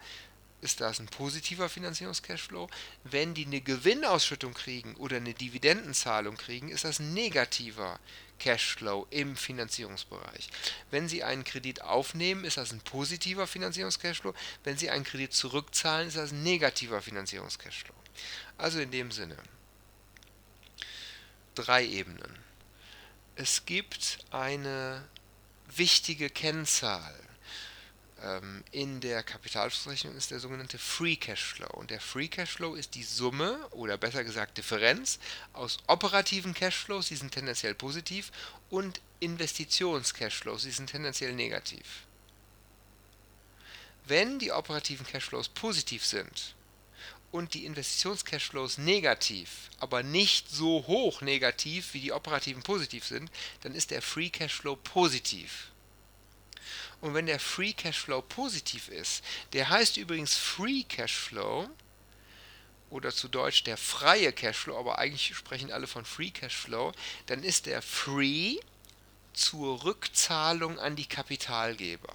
ist 0.65 0.81
das 0.81 0.99
ein 0.99 1.07
positiver 1.07 1.69
Finanzierungscashflow. 1.69 2.69
Wenn 3.05 3.35
die 3.35 3.45
eine 3.45 3.61
Gewinnausschüttung 3.61 4.55
kriegen 4.55 4.97
oder 4.97 5.19
eine 5.19 5.35
Dividendenzahlung 5.35 6.39
kriegen, 6.39 6.71
ist 6.71 6.85
das 6.85 6.99
ein 6.99 7.13
negativer 7.13 8.01
Cashflow 8.39 9.07
im 9.11 9.37
Finanzierungsbereich. 9.37 10.49
Wenn 10.91 11.07
Sie 11.07 11.23
einen 11.23 11.45
Kredit 11.45 11.83
aufnehmen, 11.83 12.45
ist 12.45 12.57
das 12.57 12.73
ein 12.73 12.81
positiver 12.81 13.47
Finanzierungscashflow. 13.47 14.35
Wenn 14.65 14.79
Sie 14.79 14.89
einen 14.89 15.05
Kredit 15.05 15.35
zurückzahlen, 15.35 16.09
ist 16.09 16.17
das 16.17 16.33
ein 16.33 16.43
negativer 16.43 17.03
Finanzierungscashflow. 17.03 17.95
Also 18.57 18.81
in 18.81 18.91
dem 18.91 19.13
Sinne 19.13 19.37
drei 21.55 21.85
Ebenen. 21.85 22.39
Es 23.37 23.67
gibt 23.67 24.19
eine 24.31 25.07
wichtige 25.77 26.31
Kennzahl 26.31 27.15
in 28.71 29.01
der 29.01 29.23
Kapitalflussrechnung 29.23 30.17
ist 30.17 30.31
der 30.31 30.41
sogenannte 30.41 30.79
Free 30.79 31.17
Cashflow. 31.17 31.69
Und 31.75 31.91
der 31.91 32.01
Free 32.01 32.29
Cashflow 32.29 32.75
ist 32.75 32.95
die 32.95 33.03
Summe 33.03 33.59
oder 33.71 33.99
besser 33.99 34.25
gesagt 34.25 34.57
Differenz 34.57 35.19
aus 35.53 35.79
operativen 35.87 36.55
Cashflows, 36.55 37.09
die 37.09 37.17
sind 37.17 37.33
tendenziell 37.33 37.75
positiv, 37.75 38.33
und 38.71 39.01
Investitionscashflows, 39.21 40.63
die 40.63 40.71
sind 40.71 40.91
tendenziell 40.91 41.33
negativ. 41.33 42.07
Wenn 44.07 44.39
die 44.39 44.53
operativen 44.53 45.07
Cashflows 45.07 45.49
positiv 45.49 46.05
sind 46.05 46.55
und 47.31 47.55
die 47.55 47.65
Investitionscashflows 47.65 48.79
negativ, 48.79 49.71
aber 49.79 50.03
nicht 50.03 50.51
so 50.51 50.87
hoch 50.87 51.21
negativ 51.21 51.95
wie 51.95 52.01
die 52.01 52.13
operativen 52.13 52.63
positiv 52.63 53.05
sind, 53.05 53.31
dann 53.63 53.75
ist 53.75 53.91
der 53.91 54.03
Free 54.03 54.31
Cashflow 54.31 54.77
positiv. 54.77 55.69
Und 57.01 57.15
wenn 57.15 57.27
der 57.27 57.41
Free 57.41 57.73
Cashflow 57.73 58.23
positiv 58.23 58.89
ist, 58.89 59.25
der 59.53 59.69
heißt 59.69 59.97
übrigens 59.97 60.35
Free 60.35 60.85
Cashflow 60.85 61.69
oder 62.91 63.13
zu 63.13 63.29
Deutsch 63.29 63.65
der 63.65 63.77
freie 63.77 64.33
Cashflow, 64.33 64.79
aber 64.79 64.99
eigentlich 64.99 65.35
sprechen 65.35 65.73
alle 65.73 65.87
von 65.87 66.05
Free 66.05 66.31
Cashflow, 66.31 66.93
dann 67.27 67.43
ist 67.43 67.67
der 67.67 67.83
Free 67.83 68.59
zur 69.33 69.85
Rückzahlung 69.85 70.79
an 70.79 70.97
die 70.97 71.07
Kapitalgeber. 71.07 72.15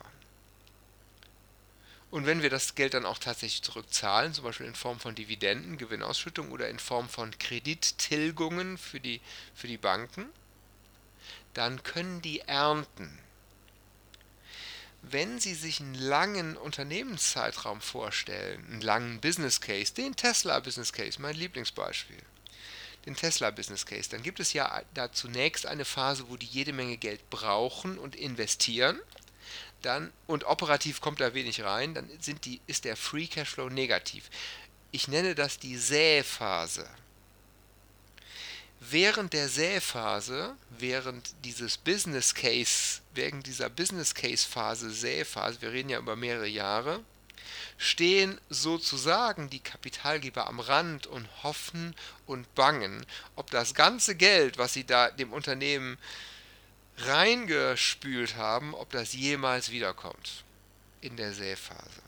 Und 2.12 2.26
wenn 2.26 2.42
wir 2.42 2.50
das 2.50 2.74
Geld 2.74 2.96
dann 2.96 3.06
auch 3.06 3.20
tatsächlich 3.20 3.62
zurückzahlen, 3.62 4.34
zum 4.34 4.44
Beispiel 4.44 4.66
in 4.66 4.74
Form 4.74 5.00
von 5.00 5.14
Dividenden, 5.14 5.78
Gewinnausschüttung 5.78 6.52
oder 6.52 6.68
in 6.70 6.80
Form 6.80 7.08
von 7.08 7.38
Kredittilgungen 7.38 8.78
für 8.80 9.00
die, 9.00 9.22
für 9.54 9.68
die 9.68 9.78
Banken, 9.78 10.26
dann 11.54 11.84
können 11.84 12.22
die 12.22 12.40
ernten 12.42 13.20
wenn 15.02 15.40
Sie 15.40 15.54
sich 15.54 15.80
einen 15.80 15.96
langen 15.96 16.58
Unternehmenszeitraum 16.58 17.82
vorstellen, 17.82 18.66
einen 18.70 18.82
langen 18.82 19.22
Business 19.22 19.62
Case, 19.62 19.94
den 19.94 20.16
Tesla 20.16 20.60
Business 20.60 20.94
Case, 20.94 21.22
mein 21.22 21.36
Lieblingsbeispiel, 21.36 22.22
den 23.06 23.16
Tesla 23.16 23.50
Business 23.52 23.86
Case, 23.86 24.10
dann 24.10 24.24
gibt 24.24 24.40
es 24.40 24.54
ja 24.54 24.82
da 24.94 25.12
zunächst 25.12 25.66
eine 25.66 25.86
Phase, 25.86 26.26
wo 26.30 26.36
die 26.36 26.46
jede 26.46 26.74
Menge 26.74 26.98
Geld 26.98 27.30
brauchen 27.30 27.98
und 27.98 28.16
investieren. 28.16 29.00
Dann, 29.82 30.12
und 30.28 30.44
operativ 30.44 31.00
kommt 31.00 31.22
da 31.22 31.34
wenig 31.34 31.64
rein, 31.64 31.94
dann 31.94 32.10
sind 32.20 32.44
die, 32.44 32.60
ist 32.68 32.84
der 32.84 32.98
Free 32.98 33.28
Cashflow 33.28 33.70
negativ. 33.70 34.30
Ich 34.92 35.08
nenne 35.08 35.36
das 35.36 35.60
die 35.60 35.78
Säphase. 35.78 36.90
Während 38.92 39.34
der 39.34 39.50
Säphase, 39.50 40.56
während 40.70 41.46
dieses 41.46 41.78
Business 41.78 42.34
Case, 42.34 43.02
während 43.14 43.46
dieser 43.46 43.70
Business 43.70 44.16
Case 44.16 44.48
Phase, 44.48 44.90
Säphase, 44.90 45.62
wir 45.62 45.72
reden 45.72 45.90
ja 45.90 46.00
über 46.00 46.16
mehrere 46.16 46.48
Jahre, 46.48 47.04
stehen 47.78 48.42
sozusagen 48.50 49.50
die 49.50 49.60
Kapitalgeber 49.60 50.48
am 50.48 50.60
Rand 50.60 51.06
und 51.06 51.28
hoffen 51.44 51.96
und 52.26 52.54
bangen, 52.56 53.06
ob 53.36 53.52
das 53.52 53.76
ganze 53.76 54.16
Geld, 54.16 54.58
was 54.58 54.74
sie 54.74 54.86
da 54.86 55.12
dem 55.12 55.34
Unternehmen 55.34 55.98
reingespült 56.98 58.38
haben, 58.38 58.74
ob 58.74 58.90
das 58.92 59.14
jemals 59.14 59.70
wiederkommt 59.70 60.44
in 61.02 61.16
der 61.16 61.34
Säphase. 61.34 62.02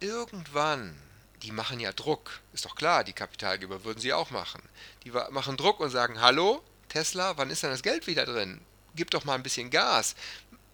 Irgendwann 0.00 0.96
die 1.42 1.52
machen 1.52 1.80
ja 1.80 1.92
Druck. 1.92 2.40
Ist 2.52 2.64
doch 2.64 2.74
klar, 2.74 3.04
die 3.04 3.12
Kapitalgeber 3.12 3.84
würden 3.84 4.00
sie 4.00 4.12
auch 4.12 4.30
machen. 4.30 4.62
Die 5.04 5.10
machen 5.10 5.56
Druck 5.56 5.80
und 5.80 5.90
sagen, 5.90 6.20
hallo, 6.20 6.62
Tesla, 6.88 7.36
wann 7.36 7.50
ist 7.50 7.62
denn 7.62 7.70
das 7.70 7.82
Geld 7.82 8.06
wieder 8.06 8.24
drin? 8.24 8.60
Gib 8.94 9.10
doch 9.10 9.24
mal 9.24 9.34
ein 9.34 9.42
bisschen 9.42 9.70
Gas. 9.70 10.14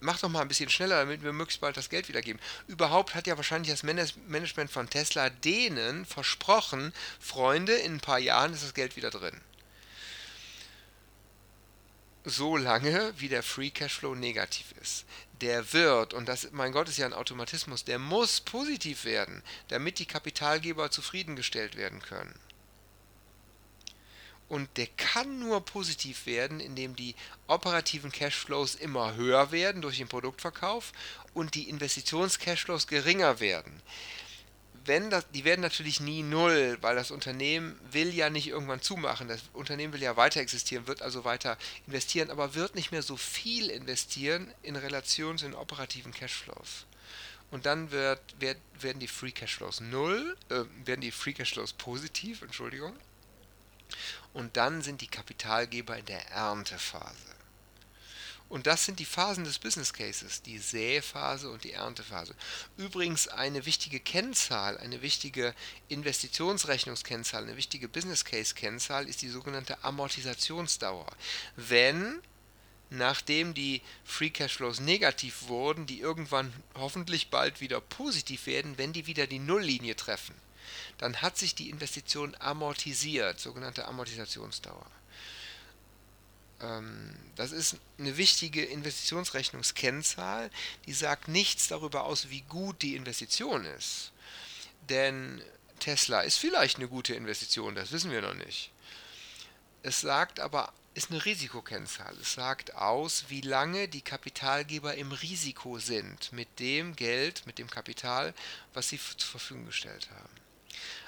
Mach 0.01 0.19
doch 0.19 0.29
mal 0.29 0.41
ein 0.41 0.47
bisschen 0.47 0.69
schneller, 0.69 0.99
damit 0.99 1.23
wir 1.23 1.33
möglichst 1.33 1.61
bald 1.61 1.75
das 1.75 1.89
Geld 1.89 2.07
wiedergeben. 2.07 2.41
Überhaupt 2.67 3.15
hat 3.15 3.27
ja 3.27 3.35
wahrscheinlich 3.35 3.71
das 3.71 3.83
Management 3.83 4.71
von 4.71 4.89
Tesla 4.89 5.29
denen 5.29 6.05
versprochen, 6.05 6.93
Freunde, 7.19 7.73
in 7.73 7.95
ein 7.95 7.99
paar 7.99 8.19
Jahren 8.19 8.53
ist 8.53 8.63
das 8.63 8.73
Geld 8.73 8.95
wieder 8.95 9.09
drin 9.09 9.41
so 12.29 12.57
lange, 12.57 13.13
wie 13.17 13.29
der 13.29 13.43
Free 13.43 13.69
Cashflow 13.69 14.15
negativ 14.15 14.73
ist. 14.81 15.05
Der 15.41 15.73
wird, 15.73 16.13
und 16.13 16.27
das, 16.27 16.51
mein 16.51 16.71
Gott, 16.71 16.89
ist 16.89 16.97
ja 16.97 17.05
ein 17.05 17.13
Automatismus, 17.13 17.83
der 17.83 17.99
muss 17.99 18.41
positiv 18.41 19.05
werden, 19.05 19.43
damit 19.69 19.99
die 19.99 20.05
Kapitalgeber 20.05 20.91
zufriedengestellt 20.91 21.75
werden 21.75 22.01
können. 22.01 22.37
Und 24.47 24.67
der 24.77 24.87
kann 24.97 25.39
nur 25.39 25.63
positiv 25.63 26.25
werden, 26.25 26.59
indem 26.59 26.95
die 26.95 27.15
operativen 27.47 28.11
Cashflows 28.11 28.75
immer 28.75 29.15
höher 29.15 29.51
werden 29.51 29.81
durch 29.81 29.97
den 29.97 30.07
Produktverkauf 30.07 30.91
und 31.35 31.53
die 31.53 31.69
Investitionscashflows 31.69 32.87
geringer 32.87 33.39
werden 33.39 33.81
wenn 34.85 35.09
das, 35.09 35.29
die 35.31 35.45
werden 35.45 35.61
natürlich 35.61 35.99
nie 35.99 36.23
null, 36.23 36.77
weil 36.81 36.95
das 36.95 37.11
Unternehmen 37.11 37.79
will 37.91 38.13
ja 38.13 38.29
nicht 38.29 38.47
irgendwann 38.47 38.81
zumachen. 38.81 39.27
Das 39.27 39.41
Unternehmen 39.53 39.93
will 39.93 40.01
ja 40.01 40.17
weiter 40.17 40.41
existieren, 40.41 40.87
wird 40.87 41.01
also 41.01 41.23
weiter 41.23 41.57
investieren, 41.87 42.31
aber 42.31 42.55
wird 42.55 42.75
nicht 42.75 42.91
mehr 42.91 43.01
so 43.01 43.17
viel 43.17 43.69
investieren 43.69 44.53
in 44.63 44.75
Relation 44.75 45.37
zu 45.37 45.45
den 45.45 45.55
operativen 45.55 46.13
Cashflows. 46.13 46.85
Und 47.51 47.65
dann 47.65 47.91
wird, 47.91 48.21
wird, 48.39 48.57
werden 48.79 48.99
die 48.99 49.07
Free 49.07 49.31
Cashflows 49.31 49.81
null, 49.81 50.37
äh, 50.49 50.63
werden 50.85 51.01
die 51.01 51.11
Free 51.11 51.33
Cashflows 51.33 51.73
positiv, 51.73 52.41
Entschuldigung. 52.41 52.95
Und 54.33 54.55
dann 54.57 54.81
sind 54.81 55.01
die 55.01 55.07
Kapitalgeber 55.07 55.97
in 55.97 56.05
der 56.05 56.29
Erntephase. 56.29 57.38
Und 58.49 58.65
das 58.65 58.85
sind 58.85 58.99
die 58.99 59.05
Phasen 59.05 59.43
des 59.43 59.59
Business 59.59 59.93
Cases, 59.93 60.41
die 60.41 60.57
Säphase 60.57 61.51
und 61.51 61.63
die 61.63 61.73
Erntephase. 61.73 62.35
Übrigens 62.77 63.27
eine 63.27 63.65
wichtige 63.67 63.99
Kennzahl, 63.99 64.77
eine 64.79 65.03
wichtige 65.03 65.53
Investitionsrechnungskennzahl, 65.87 67.43
eine 67.43 67.57
wichtige 67.57 67.87
Business 67.87 68.25
Case 68.25 68.55
Kennzahl 68.55 69.07
ist 69.07 69.21
die 69.21 69.29
sogenannte 69.29 69.83
Amortisationsdauer. 69.83 71.05
Wenn 71.55 72.21
nachdem 72.89 73.53
die 73.53 73.81
Free 74.03 74.31
Cashflows 74.31 74.79
negativ 74.79 75.47
wurden, 75.47 75.85
die 75.85 75.99
irgendwann 75.99 76.51
hoffentlich 76.73 77.29
bald 77.29 77.61
wieder 77.61 77.79
positiv 77.81 78.47
werden, 78.47 78.79
wenn 78.79 78.93
die 78.93 79.05
wieder 79.05 79.27
die 79.27 79.39
Nulllinie 79.39 79.95
treffen, 79.95 80.33
dann 80.97 81.21
hat 81.21 81.37
sich 81.37 81.55
die 81.55 81.69
Investition 81.69 82.35
amortisiert, 82.39 83.39
sogenannte 83.39 83.87
Amortisationsdauer. 83.87 84.85
Ähm, 86.61 87.15
das 87.35 87.51
ist 87.51 87.77
eine 87.97 88.17
wichtige 88.17 88.63
Investitionsrechnungskennzahl, 88.65 90.49
die 90.85 90.93
sagt 90.93 91.27
nichts 91.27 91.67
darüber 91.67 92.03
aus, 92.03 92.29
wie 92.29 92.41
gut 92.41 92.81
die 92.81 92.95
Investition 92.95 93.65
ist. 93.65 94.11
Denn 94.89 95.41
Tesla 95.79 96.21
ist 96.21 96.37
vielleicht 96.37 96.77
eine 96.77 96.87
gute 96.87 97.13
Investition, 97.15 97.75
das 97.75 97.91
wissen 97.91 98.11
wir 98.11 98.21
noch 98.21 98.33
nicht. 98.33 98.71
Es 99.81 100.01
sagt 100.01 100.39
aber, 100.39 100.73
ist 100.93 101.11
eine 101.11 101.23
Risikokennzahl. 101.23 102.13
Es 102.19 102.33
sagt 102.33 102.75
aus, 102.75 103.25
wie 103.29 103.41
lange 103.41 103.87
die 103.87 104.01
Kapitalgeber 104.01 104.95
im 104.95 105.11
Risiko 105.13 105.79
sind 105.79 106.33
mit 106.33 106.59
dem 106.59 106.95
Geld, 106.95 107.45
mit 107.45 107.57
dem 107.57 107.69
Kapital, 107.69 108.33
was 108.73 108.89
sie 108.89 108.99
zur 108.99 109.29
Verfügung 109.29 109.67
gestellt 109.67 110.09
haben. 110.09 110.33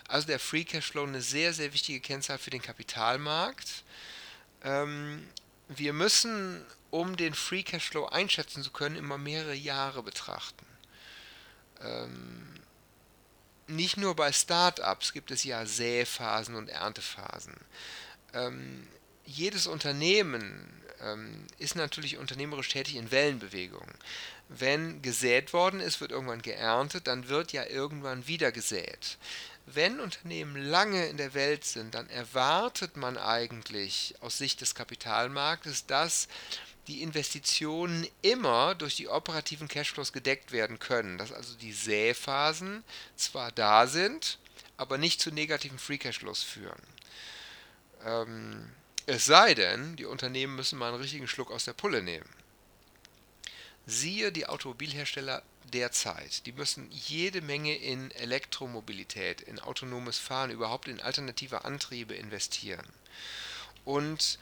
Also 0.08 0.28
der 0.28 0.40
Free 0.40 0.64
Cashflow 0.64 1.04
eine 1.04 1.22
sehr, 1.22 1.54
sehr 1.54 1.74
wichtige 1.74 2.00
Kennzahl 2.00 2.38
für 2.38 2.50
den 2.52 2.62
Kapitalmarkt. 2.62 3.84
Wir 5.76 5.94
müssen, 5.94 6.66
um 6.90 7.16
den 7.16 7.34
Free 7.34 7.64
Cashflow 7.64 8.06
einschätzen 8.08 8.64
zu 8.64 8.72
können, 8.72 8.96
immer 8.96 9.18
mehrere 9.18 9.56
Jahre 9.56 10.04
betrachten. 10.04 10.66
Ähm, 11.82 12.48
nicht 13.68 13.98
nur 13.98 14.16
bei 14.16 14.32
Startups 14.32 15.14
gibt 15.14 15.32
es 15.32 15.44
ja 15.44 15.66
Säphasen 15.66 16.56
und 16.56 16.70
Erntephasen. 16.70 17.56
Ähm, 18.34 18.88
jedes 19.26 19.66
Unternehmen 19.68 20.70
ähm, 21.02 21.48
ist 21.58 21.76
natürlich 21.76 22.18
unternehmerisch 22.18 22.70
tätig 22.70 22.96
in 22.96 23.12
Wellenbewegungen. 23.12 23.94
Wenn 24.50 25.02
gesät 25.02 25.54
worden 25.54 25.80
ist, 25.80 26.02
wird 26.02 26.12
irgendwann 26.12 26.42
geerntet, 26.42 27.08
dann 27.08 27.30
wird 27.30 27.54
ja 27.54 27.66
irgendwann 27.66 28.28
wieder 28.28 28.52
gesät. 28.52 29.18
Wenn 29.66 30.00
Unternehmen 30.00 30.56
lange 30.56 31.06
in 31.08 31.18
der 31.18 31.34
Welt 31.34 31.64
sind, 31.64 31.96
dann 31.96 32.10
erwartet 32.10 32.98
man 32.98 33.18
eigentlich 33.18 34.16
aus 34.20 34.38
Sicht 34.38 34.62
des 34.62 34.76
Kapitalmarktes, 34.76 35.86
dass 35.86 36.28
die 36.88 37.04
Investitionen 37.04 38.08
immer 38.22 38.76
durch 38.76 38.96
die 38.96 39.08
operativen 39.08 39.68
Cashflows 39.68 40.14
gedeckt 40.14 40.52
werden 40.52 40.80
können, 40.80 41.18
dass 41.18 41.32
also 41.32 41.56
die 41.56 41.74
Säphasen 41.74 42.84
zwar 43.16 43.52
da 43.52 43.88
sind, 43.88 44.40
aber 44.78 44.98
nicht 44.98 45.22
zu 45.22 45.32
negativen 45.32 45.78
Free 45.78 46.00
Cashflows 46.00 46.42
führen. 46.42 46.82
Ähm, 48.04 48.72
es 49.06 49.26
sei 49.26 49.54
denn, 49.54 49.96
die 49.96 50.06
Unternehmen 50.06 50.56
müssen 50.56 50.80
mal 50.80 50.90
einen 50.90 51.02
richtigen 51.02 51.28
Schluck 51.28 51.52
aus 51.52 51.66
der 51.66 51.74
Pulle 51.74 52.02
nehmen. 52.02 52.30
Siehe 53.86 54.32
die 54.32 54.48
Automobilhersteller 54.48 55.44
derzeit. 55.72 56.46
Die 56.46 56.52
müssen 56.52 56.90
jede 56.92 57.42
Menge 57.42 57.76
in 57.76 58.12
Elektromobilität, 58.12 59.42
in 59.42 59.60
autonomes 59.60 60.18
Fahren, 60.18 60.52
überhaupt 60.52 60.88
in 60.88 61.02
alternative 61.02 61.66
Antriebe 61.66 62.14
investieren. 62.14 62.86
Und 63.86 64.38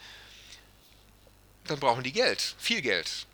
dann 1.66 1.80
brauchen 1.80 2.04
die 2.04 2.12
Geld, 2.12 2.56
viel 2.58 2.82
Geld. 2.82 3.28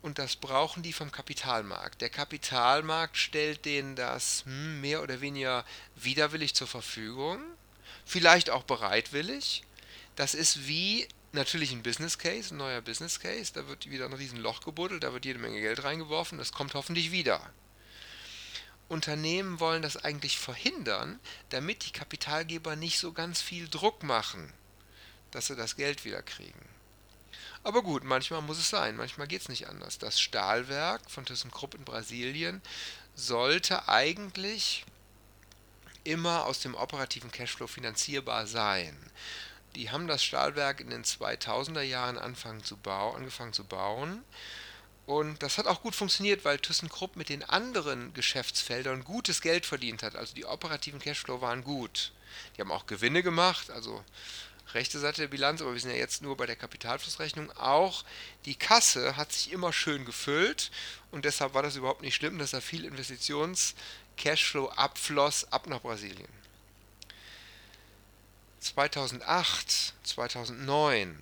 Und 0.00 0.18
das 0.18 0.36
brauchen 0.36 0.82
die 0.82 0.92
vom 0.92 1.10
Kapitalmarkt. 1.10 2.00
Der 2.00 2.10
Kapitalmarkt 2.10 3.16
stellt 3.16 3.64
denen 3.64 3.96
das 3.96 4.44
hm, 4.44 4.80
mehr 4.80 5.02
oder 5.02 5.20
weniger 5.20 5.64
widerwillig 5.96 6.54
zur 6.54 6.68
Verfügung, 6.68 7.40
vielleicht 8.04 8.50
auch 8.50 8.62
bereitwillig. 8.62 9.64
Das 10.14 10.34
ist 10.34 10.68
wie 10.68 11.08
natürlich 11.32 11.72
ein 11.72 11.82
Business 11.82 12.18
Case, 12.18 12.54
ein 12.54 12.58
neuer 12.58 12.80
Business 12.80 13.20
Case. 13.20 13.52
Da 13.52 13.68
wird 13.68 13.90
wieder 13.90 14.06
ein 14.06 14.12
Riesenloch 14.12 14.60
gebuddelt, 14.60 15.02
da 15.02 15.12
wird 15.12 15.24
jede 15.24 15.38
Menge 15.38 15.60
Geld 15.60 15.84
reingeworfen, 15.84 16.38
das 16.38 16.52
kommt 16.52 16.74
hoffentlich 16.74 17.12
wieder. 17.12 17.40
Unternehmen 18.88 19.60
wollen 19.60 19.82
das 19.82 19.98
eigentlich 19.98 20.38
verhindern, 20.38 21.20
damit 21.50 21.84
die 21.84 21.92
Kapitalgeber 21.92 22.74
nicht 22.74 22.98
so 22.98 23.12
ganz 23.12 23.42
viel 23.42 23.68
Druck 23.68 24.02
machen, 24.02 24.52
dass 25.30 25.48
sie 25.48 25.56
das 25.56 25.76
Geld 25.76 26.04
wieder 26.04 26.22
kriegen. 26.22 26.68
Aber 27.64 27.82
gut, 27.82 28.04
manchmal 28.04 28.40
muss 28.40 28.58
es 28.58 28.70
sein, 28.70 28.96
manchmal 28.96 29.26
geht 29.26 29.42
es 29.42 29.48
nicht 29.48 29.68
anders. 29.68 29.98
Das 29.98 30.20
Stahlwerk 30.20 31.10
von 31.10 31.26
ThyssenKrupp 31.26 31.74
in 31.74 31.84
Brasilien 31.84 32.62
sollte 33.14 33.88
eigentlich 33.88 34.86
immer 36.04 36.46
aus 36.46 36.60
dem 36.60 36.74
operativen 36.74 37.30
Cashflow 37.30 37.66
finanzierbar 37.66 38.46
sein. 38.46 38.96
Die 39.74 39.90
haben 39.90 40.06
das 40.06 40.22
Stahlwerk 40.24 40.80
in 40.80 40.90
den 40.90 41.04
2000er 41.04 41.82
Jahren 41.82 42.18
angefangen 42.18 42.64
zu, 42.64 42.76
bauen. 42.76 44.24
Und 45.06 45.42
das 45.42 45.56
hat 45.56 45.66
auch 45.66 45.82
gut 45.82 45.94
funktioniert, 45.94 46.44
weil 46.44 46.58
ThyssenKrupp 46.58 47.16
mit 47.16 47.30
den 47.30 47.42
anderen 47.42 48.12
Geschäftsfeldern 48.12 49.04
gutes 49.04 49.40
Geld 49.40 49.64
verdient 49.64 50.02
hat. 50.02 50.16
Also 50.16 50.34
die 50.34 50.44
operativen 50.44 51.00
Cashflow 51.00 51.40
waren 51.40 51.64
gut. 51.64 52.12
Die 52.56 52.60
haben 52.60 52.70
auch 52.70 52.86
Gewinne 52.86 53.22
gemacht, 53.22 53.70
also 53.70 54.04
rechte 54.74 54.98
Seite 54.98 55.22
der 55.22 55.28
Bilanz, 55.28 55.62
aber 55.62 55.72
wir 55.72 55.80
sind 55.80 55.92
ja 55.92 55.96
jetzt 55.96 56.22
nur 56.22 56.36
bei 56.36 56.46
der 56.46 56.56
Kapitalflussrechnung. 56.56 57.50
Auch 57.52 58.04
die 58.44 58.54
Kasse 58.54 59.16
hat 59.16 59.32
sich 59.32 59.50
immer 59.52 59.72
schön 59.72 60.04
gefüllt 60.04 60.70
und 61.10 61.24
deshalb 61.24 61.54
war 61.54 61.62
das 61.62 61.76
überhaupt 61.76 62.02
nicht 62.02 62.14
schlimm, 62.14 62.38
dass 62.38 62.50
da 62.50 62.60
viel 62.60 62.84
Investitions-Cashflow 62.84 64.68
abfloss 64.70 65.50
ab 65.52 65.66
nach 65.68 65.80
Brasilien. 65.80 66.28
2008, 68.78 69.94
2009 70.04 71.18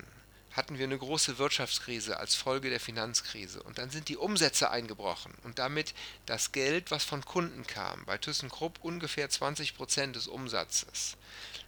hatten 0.53 0.77
wir 0.77 0.85
eine 0.85 0.99
große 0.99 1.39
Wirtschaftskrise 1.39 2.21
als 2.21 2.35
Folge 2.35 2.69
der 2.69 2.81
Finanzkrise 2.81 3.63
und 3.63 3.79
dann 3.79 3.89
sind 3.89 4.11
die 4.11 4.19
Umsätze 4.19 4.71
eingebrochen 4.71 5.33
und 5.43 5.59
damit 5.59 5.95
das 6.27 6.53
Geld, 6.53 6.91
was 6.91 7.05
von 7.05 7.25
Kunden 7.25 7.67
kam, 7.67 8.05
bei 8.05 8.19
ThyssenKrupp 8.19 8.81
ungefähr 8.83 9.31
20 9.31 9.75
Prozent 9.75 10.17
des 10.17 10.27
Umsatzes. 10.29 11.17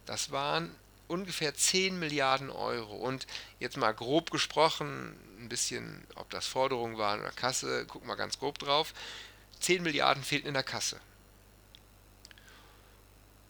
Das 0.04 0.30
waren 0.30 0.74
ungefähr 1.06 1.54
10 1.54 1.98
Milliarden 1.98 2.50
Euro. 2.50 2.94
Und 2.94 3.26
jetzt 3.58 3.78
mal 3.78 3.92
grob 3.92 4.30
gesprochen, 4.30 5.16
ein 5.38 5.48
bisschen, 5.48 6.06
ob 6.16 6.28
das 6.28 6.46
Forderungen 6.46 6.98
waren 6.98 7.20
oder 7.20 7.30
Kasse, 7.30 7.86
guck 7.88 8.04
mal 8.04 8.14
ganz 8.14 8.38
grob 8.38 8.58
drauf. 8.58 8.92
10 9.60 9.82
Milliarden 9.82 10.22
fehlten 10.22 10.48
in 10.48 10.54
der 10.54 10.64
Kasse. 10.64 11.00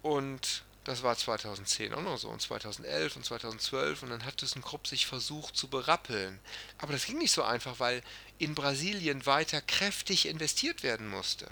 Und 0.03 0.63
das 0.89 1.03
war 1.03 1.17
2010 1.17 1.93
auch 1.93 2.03
noch 2.03 2.17
so 2.17 2.29
und 2.29 2.41
2011 2.41 3.17
und 3.17 3.25
2012 3.25 4.03
und 4.03 4.11
dann 4.11 4.25
hat 4.25 4.39
ThyssenKrupp 4.39 4.87
sich 4.87 5.07
versucht 5.07 5.57
zu 5.57 5.69
berappeln. 5.69 6.41
Aber 6.79 6.93
das 6.93 7.05
ging 7.05 7.19
nicht 7.19 7.33
so 7.33 7.43
einfach, 7.43 7.79
weil 7.79 8.03
in 8.39 8.55
Brasilien 8.55 9.27
weiter 9.27 9.61
kräftig 9.61 10.27
investiert 10.27 10.83
werden 10.83 11.09
musste. 11.09 11.47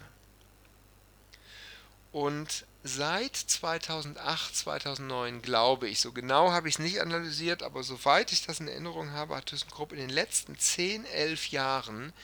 Und 2.13 2.65
seit 2.83 3.37
2008, 3.37 4.57
2009 4.57 5.43
glaube 5.43 5.89
ich, 5.89 6.01
so 6.01 6.13
genau 6.13 6.53
habe 6.53 6.69
ich 6.69 6.77
es 6.77 6.79
nicht 6.79 7.03
analysiert, 7.03 7.63
aber 7.63 7.83
soweit 7.83 8.33
ich 8.33 8.47
das 8.47 8.61
in 8.61 8.69
Erinnerung 8.69 9.11
habe, 9.11 9.37
hat 9.37 9.47
ThyssenKrupp 9.47 9.93
in 9.93 9.99
den 9.99 10.09
letzten 10.09 10.59
10, 10.59 11.05
11 11.05 11.49
Jahren 11.49 12.15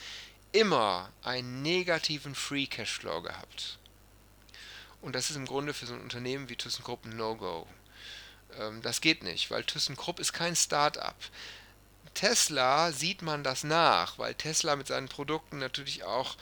immer 0.53 1.11
einen 1.23 1.61
negativen 1.61 2.35
Free 2.35 2.67
Cashflow 2.67 3.21
gehabt. 3.21 3.79
Und 5.03 5.15
das 5.15 5.31
ist 5.31 5.37
im 5.37 5.47
Grunde 5.47 5.75
für 5.75 5.87
so 5.87 5.95
ein 5.95 6.01
Unternehmen 6.01 6.49
wie 6.49 6.57
ThyssenKrupp 6.57 7.05
ein 7.05 7.17
No-Go. 7.17 7.67
Ähm, 8.59 8.81
das 8.83 9.01
geht 9.01 9.23
nicht, 9.23 9.51
weil 9.51 9.65
ThyssenKrupp 9.65 10.21
ist 10.21 10.33
kein 10.33 10.57
Start-up. 10.57 11.17
Tesla 12.15 12.93
sieht 12.93 13.23
man 13.23 13.43
das 13.43 13.65
nach, 13.65 14.19
weil 14.19 14.35
Tesla 14.35 14.77
mit 14.77 14.87
seinen 14.87 15.09
Produkten 15.09 15.59
natürlich 15.59 16.05
auch 16.05 16.37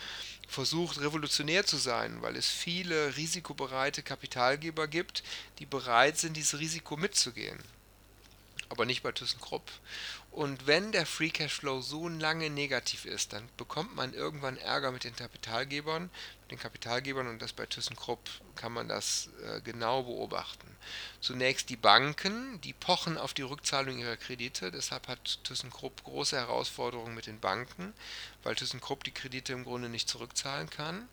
versucht, 0.49 1.01
revolutionär 1.01 1.65
zu 1.65 1.77
sein, 1.77 2.23
weil 2.23 2.37
es 2.37 2.49
viele 2.49 3.17
risikobereite 3.17 4.03
Kapitalgeber 4.03 4.89
gibt, 4.89 5.23
die 5.59 5.67
bereit 5.67 6.19
sind, 6.19 6.37
dieses 6.37 6.59
Risiko 6.59 6.97
mitzugehen. 6.97 7.59
Aber 8.69 8.85
nicht 8.85 9.03
bei 9.03 9.13
ThyssenKrupp. 9.13 9.71
Und 10.33 10.69
wenn 10.69 10.93
der 10.93 11.07
Free 11.07 11.31
Cashflow 11.31 11.81
so 11.81 12.09
lange 12.09 12.51
negativ 12.51 13.05
ist, 13.05 13.33
dann 13.33 13.49
bekommt 13.57 13.97
man 13.97 14.15
irgendwann 14.15 14.57
Ärger 14.59 14.93
mit 14.93 15.03
den 15.03 15.17
Kapitalgebern, 15.17 16.05
mit 16.43 16.51
den 16.53 16.59
Kapitalgebern 16.59 17.27
und 17.27 17.43
das 17.43 17.53
bei 17.53 17.67
ThyssenKrupp 17.67 18.21
kann 18.55 18.73
man 18.73 18.89
das 18.89 19.29
äh, 19.45 19.61
genau 19.63 20.05
beobachten. 20.05 20.69
Zunächst 21.21 21.69
die 21.69 21.77
Banken, 21.77 22.61
die 22.61 22.73
pochen 22.73 23.19
auf 23.19 23.35
die 23.35 23.43
Rückzahlung 23.43 23.99
ihrer 23.99 24.17
Kredite, 24.17 24.71
deshalb 24.71 25.09
hat 25.09 25.41
ThyssenKrupp 25.43 26.05
große 26.05 26.37
Herausforderungen 26.37 27.15
mit 27.17 27.27
den 27.27 27.41
Banken, 27.41 27.93
weil 28.45 28.55
ThyssenKrupp 28.55 29.03
die 29.03 29.11
Kredite 29.11 29.53
im 29.53 29.65
Grunde 29.65 29.89
nicht 29.89 30.09
zurückzahlen 30.09 30.71
kann. 30.71 31.09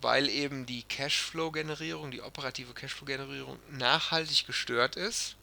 Weil 0.00 0.28
eben 0.28 0.66
die 0.66 0.84
Cashflow-Generierung, 0.84 2.12
die 2.12 2.22
operative 2.22 2.74
Cashflow-Generierung 2.74 3.58
nachhaltig 3.70 4.46
gestört 4.46 4.94
ist 4.94 5.34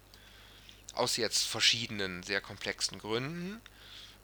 aus 0.98 1.18
jetzt 1.18 1.48
verschiedenen 1.48 2.24
sehr 2.24 2.42
komplexen 2.42 3.00
Gründen. 3.00 3.62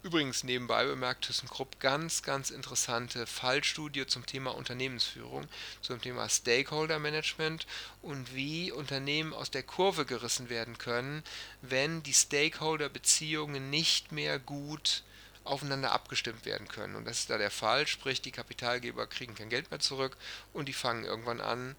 Übrigens 0.03 0.43
nebenbei 0.43 0.83
bemerkt 0.85 1.25
ThyssenKrupp 1.25 1.79
ganz, 1.79 2.23
ganz 2.23 2.49
interessante 2.49 3.27
Fallstudie 3.27 4.07
zum 4.07 4.25
Thema 4.25 4.55
Unternehmensführung, 4.55 5.47
zum 5.81 6.01
Thema 6.01 6.27
Stakeholder 6.27 6.97
Management 6.97 7.67
und 8.01 8.33
wie 8.33 8.71
Unternehmen 8.71 9.31
aus 9.31 9.51
der 9.51 9.61
Kurve 9.61 10.05
gerissen 10.05 10.49
werden 10.49 10.79
können, 10.79 11.23
wenn 11.61 12.01
die 12.01 12.15
Stakeholder-Beziehungen 12.15 13.69
nicht 13.69 14.11
mehr 14.11 14.39
gut 14.39 15.03
aufeinander 15.43 15.91
abgestimmt 15.91 16.45
werden 16.45 16.67
können. 16.67 16.95
Und 16.95 17.05
das 17.05 17.19
ist 17.19 17.29
da 17.29 17.37
der 17.37 17.51
Fall, 17.51 17.85
sprich 17.85 18.21
die 18.21 18.31
Kapitalgeber 18.31 19.05
kriegen 19.05 19.35
kein 19.35 19.49
Geld 19.49 19.69
mehr 19.69 19.79
zurück 19.79 20.17
und 20.51 20.67
die 20.67 20.73
fangen 20.73 21.03
irgendwann 21.03 21.41
an, 21.41 21.75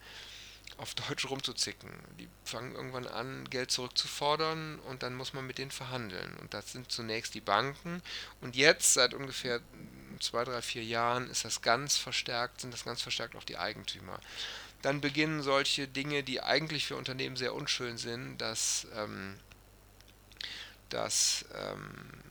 auf 0.77 0.95
Deutsch 0.95 1.29
rumzuzicken. 1.29 1.91
Die 2.19 2.29
fangen 2.45 2.75
irgendwann 2.75 3.07
an, 3.07 3.49
Geld 3.51 3.71
zurückzufordern 3.71 4.79
und 4.81 5.03
dann 5.03 5.15
muss 5.15 5.33
man 5.33 5.47
mit 5.47 5.59
denen 5.59 5.71
verhandeln. 5.71 6.37
Und 6.41 6.55
das 6.55 6.73
sind 6.73 6.91
zunächst 6.91 7.35
die 7.35 7.41
Banken. 7.41 8.03
Und 8.41 8.57
jetzt, 8.57 8.95
seit 8.95 9.15
ungefähr 9.15 9.61
zwei, 10.21 10.45
drei, 10.45 10.63
vier 10.63 10.85
Jahren, 10.85 11.31
ist 11.31 11.45
das 11.45 11.63
ganz 11.63 11.97
verstärkt, 11.97 12.61
sind 12.61 12.73
das 12.73 12.85
ganz 12.85 13.03
verstärkt 13.03 13.37
auch 13.37 13.45
die 13.45 13.59
Eigentümer. 13.59 14.19
Dann 14.83 15.01
beginnen 15.01 15.43
solche 15.43 15.87
Dinge, 15.87 16.25
die 16.25 16.43
eigentlich 16.43 16.87
für 16.87 16.97
Unternehmen 16.97 17.37
sehr 17.37 17.55
unschön 17.55 17.99
sind, 17.99 18.39
dass, 18.39 18.87
ähm, 18.97 19.39
dass 20.89 21.45
ähm, 21.55 22.23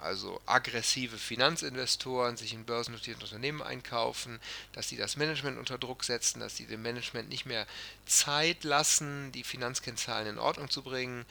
also 0.00 0.40
aggressive 0.46 1.18
Finanzinvestoren 1.18 2.36
sich 2.36 2.52
in 2.52 2.64
börsennotierten 2.64 3.22
Unternehmen 3.22 3.62
einkaufen, 3.62 4.40
dass 4.72 4.88
sie 4.88 4.96
das 4.96 5.16
Management 5.16 5.58
unter 5.58 5.78
Druck 5.78 6.04
setzen, 6.04 6.40
dass 6.40 6.56
sie 6.56 6.66
dem 6.66 6.82
Management 6.82 7.28
nicht 7.28 7.46
mehr 7.46 7.66
Zeit 8.06 8.64
lassen, 8.64 9.32
die 9.32 9.44
Finanzkennzahlen 9.44 10.28
in 10.28 10.38
Ordnung 10.38 10.70
zu 10.70 10.82
bringen. 10.82 11.24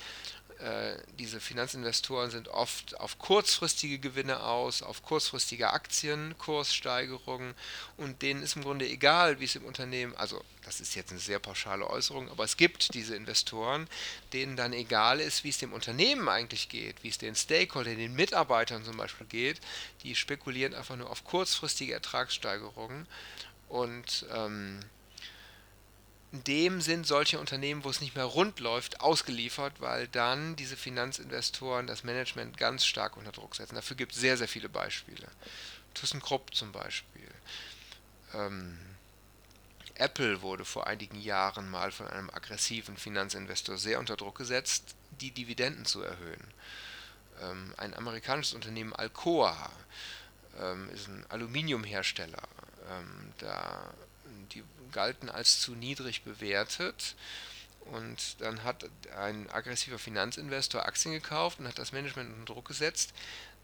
Äh, 0.59 0.97
diese 1.19 1.39
Finanzinvestoren 1.39 2.31
sind 2.31 2.47
oft 2.47 2.99
auf 2.99 3.19
kurzfristige 3.19 3.99
Gewinne 3.99 4.41
aus, 4.41 4.81
auf 4.81 5.03
kurzfristige 5.03 5.71
Aktienkurssteigerungen. 5.71 7.53
Und 7.97 8.21
denen 8.21 8.41
ist 8.41 8.55
im 8.55 8.63
Grunde 8.63 8.87
egal, 8.87 9.39
wie 9.39 9.45
es 9.45 9.55
im 9.55 9.65
Unternehmen, 9.65 10.15
also 10.15 10.43
das 10.63 10.79
ist 10.79 10.95
jetzt 10.95 11.11
eine 11.11 11.19
sehr 11.19 11.39
pauschale 11.39 11.87
Äußerung, 11.89 12.29
aber 12.29 12.43
es 12.43 12.57
gibt 12.57 12.93
diese 12.93 13.15
Investoren, 13.15 13.87
denen 14.33 14.55
dann 14.55 14.73
egal 14.73 15.19
ist, 15.19 15.43
wie 15.43 15.49
es 15.49 15.57
dem 15.57 15.73
Unternehmen 15.73 16.27
eigentlich 16.29 16.69
geht, 16.69 17.03
wie 17.03 17.09
es 17.09 17.17
den 17.17 17.35
Stakeholdern, 17.35 17.97
den 17.97 18.15
Mitarbeitern 18.15 18.83
zum 18.83 18.97
Beispiel 18.97 19.27
geht, 19.27 19.59
die 20.03 20.15
spekulieren 20.15 20.73
einfach 20.73 20.95
nur 20.95 21.09
auf 21.09 21.23
kurzfristige 21.23 21.93
Ertragssteigerungen. 21.93 23.07
Und 23.67 24.25
ähm, 24.33 24.79
dem 26.31 26.81
sind 26.81 27.07
solche 27.07 27.39
Unternehmen, 27.39 27.83
wo 27.83 27.89
es 27.89 28.01
nicht 28.01 28.15
mehr 28.15 28.25
rund 28.25 28.59
läuft, 28.59 29.01
ausgeliefert, 29.01 29.79
weil 29.79 30.07
dann 30.07 30.55
diese 30.55 30.75
Finanzinvestoren 30.75 31.87
das 31.87 32.03
Management 32.03 32.57
ganz 32.57 32.85
stark 32.85 33.17
unter 33.17 33.31
Druck 33.31 33.55
setzen. 33.55 33.75
Dafür 33.75 33.95
gibt 33.95 34.13
es 34.13 34.19
sehr, 34.19 34.37
sehr 34.37 34.47
viele 34.47 34.69
Beispiele. 34.69 35.27
ThyssenKrupp 35.93 36.53
zum 36.53 36.71
Beispiel. 36.71 37.29
Ähm, 38.33 38.77
Apple 39.95 40.41
wurde 40.41 40.65
vor 40.65 40.87
einigen 40.87 41.21
Jahren 41.21 41.69
mal 41.69 41.91
von 41.91 42.07
einem 42.07 42.29
aggressiven 42.29 42.97
Finanzinvestor 42.97 43.77
sehr 43.77 43.99
unter 43.99 44.17
Druck 44.17 44.37
gesetzt, 44.37 44.95
die 45.21 45.31
Dividenden 45.31 45.85
zu 45.85 46.01
erhöhen. 46.01 46.43
Ähm, 47.41 47.73
ein 47.77 47.93
amerikanisches 47.93 48.53
Unternehmen 48.53 48.93
Alcoa 48.93 49.71
ähm, 50.59 50.89
ist 50.89 51.07
ein 51.07 51.25
Aluminiumhersteller. 51.29 52.43
Ähm, 52.89 53.33
da 53.37 53.93
die 54.53 54.63
galten 54.91 55.29
als 55.29 55.59
zu 55.59 55.73
niedrig 55.73 56.23
bewertet. 56.23 57.15
Und 57.85 58.41
dann 58.41 58.63
hat 58.63 58.89
ein 59.17 59.49
aggressiver 59.51 59.99
Finanzinvestor 59.99 60.85
Aktien 60.85 61.13
gekauft 61.13 61.59
und 61.59 61.67
hat 61.67 61.77
das 61.77 61.91
Management 61.91 62.33
unter 62.33 62.53
Druck 62.53 62.67
gesetzt. 62.67 63.13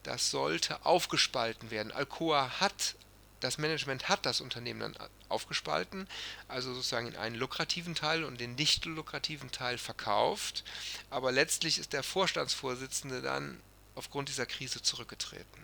Das 0.03 0.29
sollte 0.29 0.85
aufgespalten 0.85 1.71
werden. 1.71 1.91
Alcoa 1.91 2.59
hat, 2.59 2.95
das 3.39 3.57
Management 3.57 4.09
hat 4.09 4.25
das 4.25 4.41
Unternehmen 4.41 4.79
dann 4.79 4.95
aufgespalten, 5.29 6.07
also 6.47 6.73
sozusagen 6.73 7.07
in 7.07 7.15
einen 7.15 7.35
lukrativen 7.35 7.95
Teil 7.95 8.23
und 8.23 8.39
den 8.39 8.55
nicht 8.55 8.85
lukrativen 8.85 9.51
Teil 9.51 9.77
verkauft. 9.79 10.63
Aber 11.09 11.31
letztlich 11.31 11.79
ist 11.79 11.93
der 11.93 12.03
Vorstandsvorsitzende 12.03 13.21
dann 13.21 13.59
aufgrund 13.95 14.29
dieser 14.29 14.45
Krise 14.45 14.81
zurückgetreten. 14.81 15.63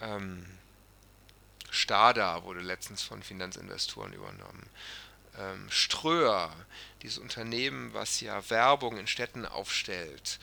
Ähm, 0.00 0.46
Stada 1.72 2.44
wurde 2.44 2.60
letztens 2.60 3.02
von 3.02 3.22
Finanzinvestoren 3.22 4.12
übernommen. 4.12 4.68
Ähm, 5.38 5.70
Ströer, 5.70 6.54
dieses 7.00 7.16
Unternehmen, 7.16 7.94
was 7.94 8.20
ja 8.20 8.50
Werbung 8.50 8.98
in 8.98 9.06
Städten 9.06 9.46
aufstellt, 9.46 10.38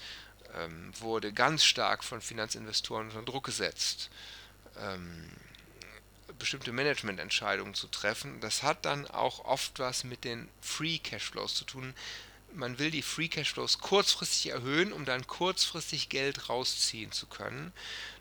ähm, 0.56 0.92
wurde 1.00 1.32
ganz 1.32 1.63
stark 1.63 2.04
von 2.04 2.20
Finanzinvestoren 2.20 3.10
unter 3.10 3.22
Druck 3.22 3.46
gesetzt, 3.46 4.10
ähm, 4.80 5.30
bestimmte 6.39 6.72
Managemententscheidungen 6.72 7.76
zu 7.76 7.88
treffen. 7.89 8.39
Das 8.42 8.63
hat 8.63 8.84
dann 8.86 9.06
auch 9.06 9.46
oft 9.46 9.78
was 9.78 10.04
mit 10.04 10.24
den 10.24 10.50
Free 10.62 10.98
Cashflows 10.98 11.54
zu 11.54 11.63
tun, 11.63 11.94
man 12.54 12.80
will 12.80 12.92
die 12.92 13.02
Free 13.02 13.28
Cashflows 13.28 13.80
kurzfristig 13.80 14.52
erhöhen, 14.52 14.94
um 14.94 15.06
dann 15.06 15.28
kurzfristig 15.28 16.10
Geld 16.10 16.50
rausziehen 16.50 17.12
zu 17.12 17.28
können. 17.28 17.72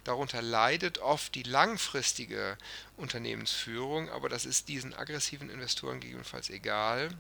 Darunter 0.05 0.43
leidet 0.43 0.99
oft 0.99 1.35
die 1.35 1.43
langfristige 1.43 2.57
Unternehmensführung, 2.97 4.09
aber 4.11 4.29
das 4.29 4.45
ist 4.45 4.69
diesen 4.69 4.95
aggressiven 4.95 5.51
Investoren 5.51 6.01
gegebenenfalls 6.01 6.51
egal. 6.51 7.11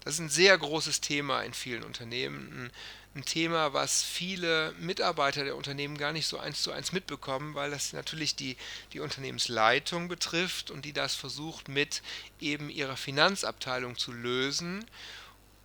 Das 0.00 0.14
ist 0.14 0.20
ein 0.20 0.28
sehr 0.28 0.58
großes 0.58 1.00
Thema 1.00 1.42
in 1.42 1.54
vielen 1.54 1.84
Unternehmen, 1.84 2.72
ein 3.14 3.24
Thema, 3.24 3.72
was 3.72 4.02
viele 4.02 4.74
Mitarbeiter 4.78 5.44
der 5.44 5.54
Unternehmen 5.54 5.98
gar 5.98 6.12
nicht 6.12 6.26
so 6.26 6.38
eins 6.38 6.62
zu 6.62 6.72
eins 6.72 6.92
mitbekommen, 6.92 7.54
weil 7.54 7.70
das 7.70 7.92
natürlich 7.92 8.34
die, 8.34 8.56
die 8.94 9.00
Unternehmensleitung 9.00 10.08
betrifft 10.08 10.70
und 10.70 10.84
die 10.84 10.92
das 10.92 11.14
versucht 11.14 11.68
mit 11.68 12.02
eben 12.40 12.70
ihrer 12.70 12.96
Finanzabteilung 12.96 13.96
zu 13.98 14.12
lösen 14.12 14.84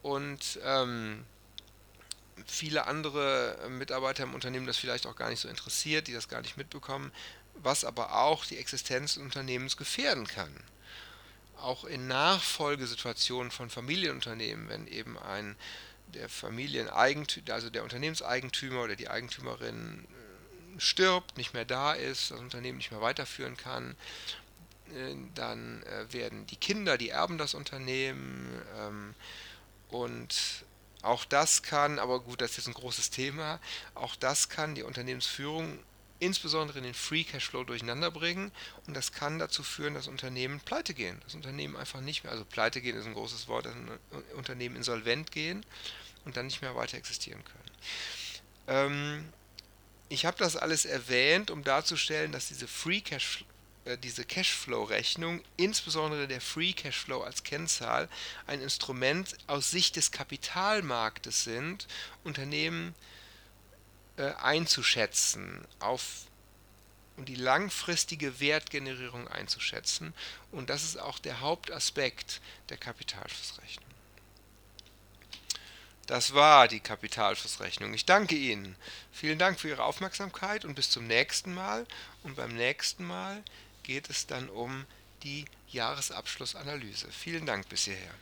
und 0.01 0.59
ähm, 0.63 1.25
viele 2.45 2.87
andere 2.87 3.57
Mitarbeiter 3.69 4.23
im 4.23 4.33
Unternehmen 4.33 4.67
das 4.67 4.77
vielleicht 4.77 5.07
auch 5.07 5.15
gar 5.15 5.29
nicht 5.29 5.39
so 5.39 5.49
interessiert, 5.49 6.07
die 6.07 6.13
das 6.13 6.27
gar 6.29 6.41
nicht 6.41 6.57
mitbekommen, 6.57 7.11
was 7.55 7.83
aber 7.83 8.15
auch 8.15 8.45
die 8.45 8.57
Existenz 8.57 9.15
des 9.15 9.23
Unternehmens 9.23 9.77
gefährden 9.77 10.27
kann. 10.27 10.53
Auch 11.59 11.85
in 11.85 12.07
Nachfolgesituationen 12.07 13.51
von 13.51 13.69
Familienunternehmen, 13.69 14.69
wenn 14.69 14.87
eben 14.87 15.17
ein 15.17 15.55
der 16.13 16.29
Familieneigentümer, 16.29 17.53
also 17.53 17.69
der 17.69 17.83
Unternehmenseigentümer 17.83 18.83
oder 18.83 18.95
die 18.95 19.09
Eigentümerin 19.09 20.05
äh, 20.05 20.79
stirbt, 20.79 21.37
nicht 21.37 21.53
mehr 21.53 21.65
da 21.65 21.93
ist, 21.93 22.31
das 22.31 22.39
Unternehmen 22.39 22.77
nicht 22.77 22.91
mehr 22.91 23.01
weiterführen 23.01 23.57
kann, 23.57 23.95
äh, 24.95 25.15
dann 25.35 25.83
äh, 25.83 26.13
werden 26.13 26.47
die 26.47 26.55
Kinder, 26.55 26.97
die 26.97 27.09
erben 27.09 27.37
das 27.37 27.53
Unternehmen, 27.53 28.61
ähm, 28.77 29.15
und 29.89 30.65
auch 31.01 31.25
das 31.25 31.61
kann, 31.63 31.99
aber 31.99 32.19
gut, 32.19 32.41
das 32.41 32.51
ist 32.51 32.57
jetzt 32.57 32.67
ein 32.67 32.73
großes 32.73 33.09
Thema, 33.09 33.59
auch 33.95 34.15
das 34.15 34.49
kann 34.49 34.75
die 34.75 34.83
Unternehmensführung 34.83 35.79
insbesondere 36.19 36.79
in 36.79 36.83
den 36.83 36.93
Free 36.93 37.23
Cashflow 37.23 37.63
durcheinander 37.63 38.09
bringen 38.09 38.51
und 38.87 38.95
das 38.95 39.11
kann 39.11 39.37
dazu 39.39 39.63
führen, 39.63 39.93
dass 39.93 40.07
Unternehmen 40.07 40.59
pleite 40.59 40.93
gehen. 40.93 41.19
Das 41.23 41.35
Unternehmen 41.35 41.75
einfach 41.75 42.01
nicht 42.01 42.23
mehr, 42.23 42.31
also 42.31 42.43
pleite 42.43 42.81
gehen 42.81 42.97
ist 42.97 43.05
ein 43.05 43.13
großes 43.13 43.47
Wort, 43.47 43.67
dass 43.67 43.75
Unternehmen 44.35 44.75
insolvent 44.75 45.31
gehen 45.31 45.63
und 46.25 46.35
dann 46.35 46.47
nicht 46.47 46.61
mehr 46.61 46.75
weiter 46.75 46.97
existieren 46.97 47.43
können. 47.43 47.71
Ähm, 48.67 49.33
ich 50.09 50.25
habe 50.25 50.37
das 50.37 50.55
alles 50.55 50.85
erwähnt, 50.85 51.51
um 51.51 51.63
darzustellen, 51.63 52.31
dass 52.31 52.47
diese 52.47 52.67
Free 52.67 53.01
äh, 53.11 53.19
diese 53.95 54.25
Cashflow-Rechnung, 54.25 55.41
insbesondere 55.55 56.27
der 56.27 56.41
Free 56.41 56.73
Cashflow 56.73 57.21
als 57.21 57.43
Kennzahl, 57.43 58.09
ein 58.45 58.61
Instrument 58.61 59.37
aus 59.47 59.71
Sicht 59.71 59.95
des 59.95 60.11
Kapitalmarktes 60.11 61.45
sind, 61.45 61.87
Unternehmen 62.25 62.93
äh, 64.17 64.33
einzuschätzen, 64.33 65.65
auf 65.79 66.27
und 67.17 67.27
die 67.29 67.35
langfristige 67.35 68.39
Wertgenerierung 68.39 69.27
einzuschätzen. 69.27 70.13
Und 70.51 70.69
das 70.69 70.83
ist 70.83 70.97
auch 70.97 71.19
der 71.19 71.41
Hauptaspekt 71.41 72.41
der 72.69 72.77
Kapitalflussrechnung. 72.77 73.89
Das 76.05 76.33
war 76.33 76.69
die 76.69 76.79
Kapitalflussrechnung. 76.79 77.93
Ich 77.93 78.05
danke 78.05 78.35
Ihnen. 78.35 78.77
Vielen 79.11 79.39
Dank 79.39 79.59
für 79.59 79.67
Ihre 79.67 79.83
Aufmerksamkeit 79.83 80.63
und 80.63 80.75
bis 80.75 80.89
zum 80.89 81.05
nächsten 81.05 81.53
Mal. 81.53 81.85
Und 82.23 82.37
beim 82.37 82.55
nächsten 82.55 83.05
Mal 83.05 83.43
geht 83.87 84.09
es 84.09 84.27
dann 84.27 84.49
um 84.49 84.85
die 85.23 85.45
Jahresabschlussanalyse. 85.69 87.07
Vielen 87.09 87.45
Dank 87.45 87.69
bis 87.69 87.85
hierher. 87.85 88.13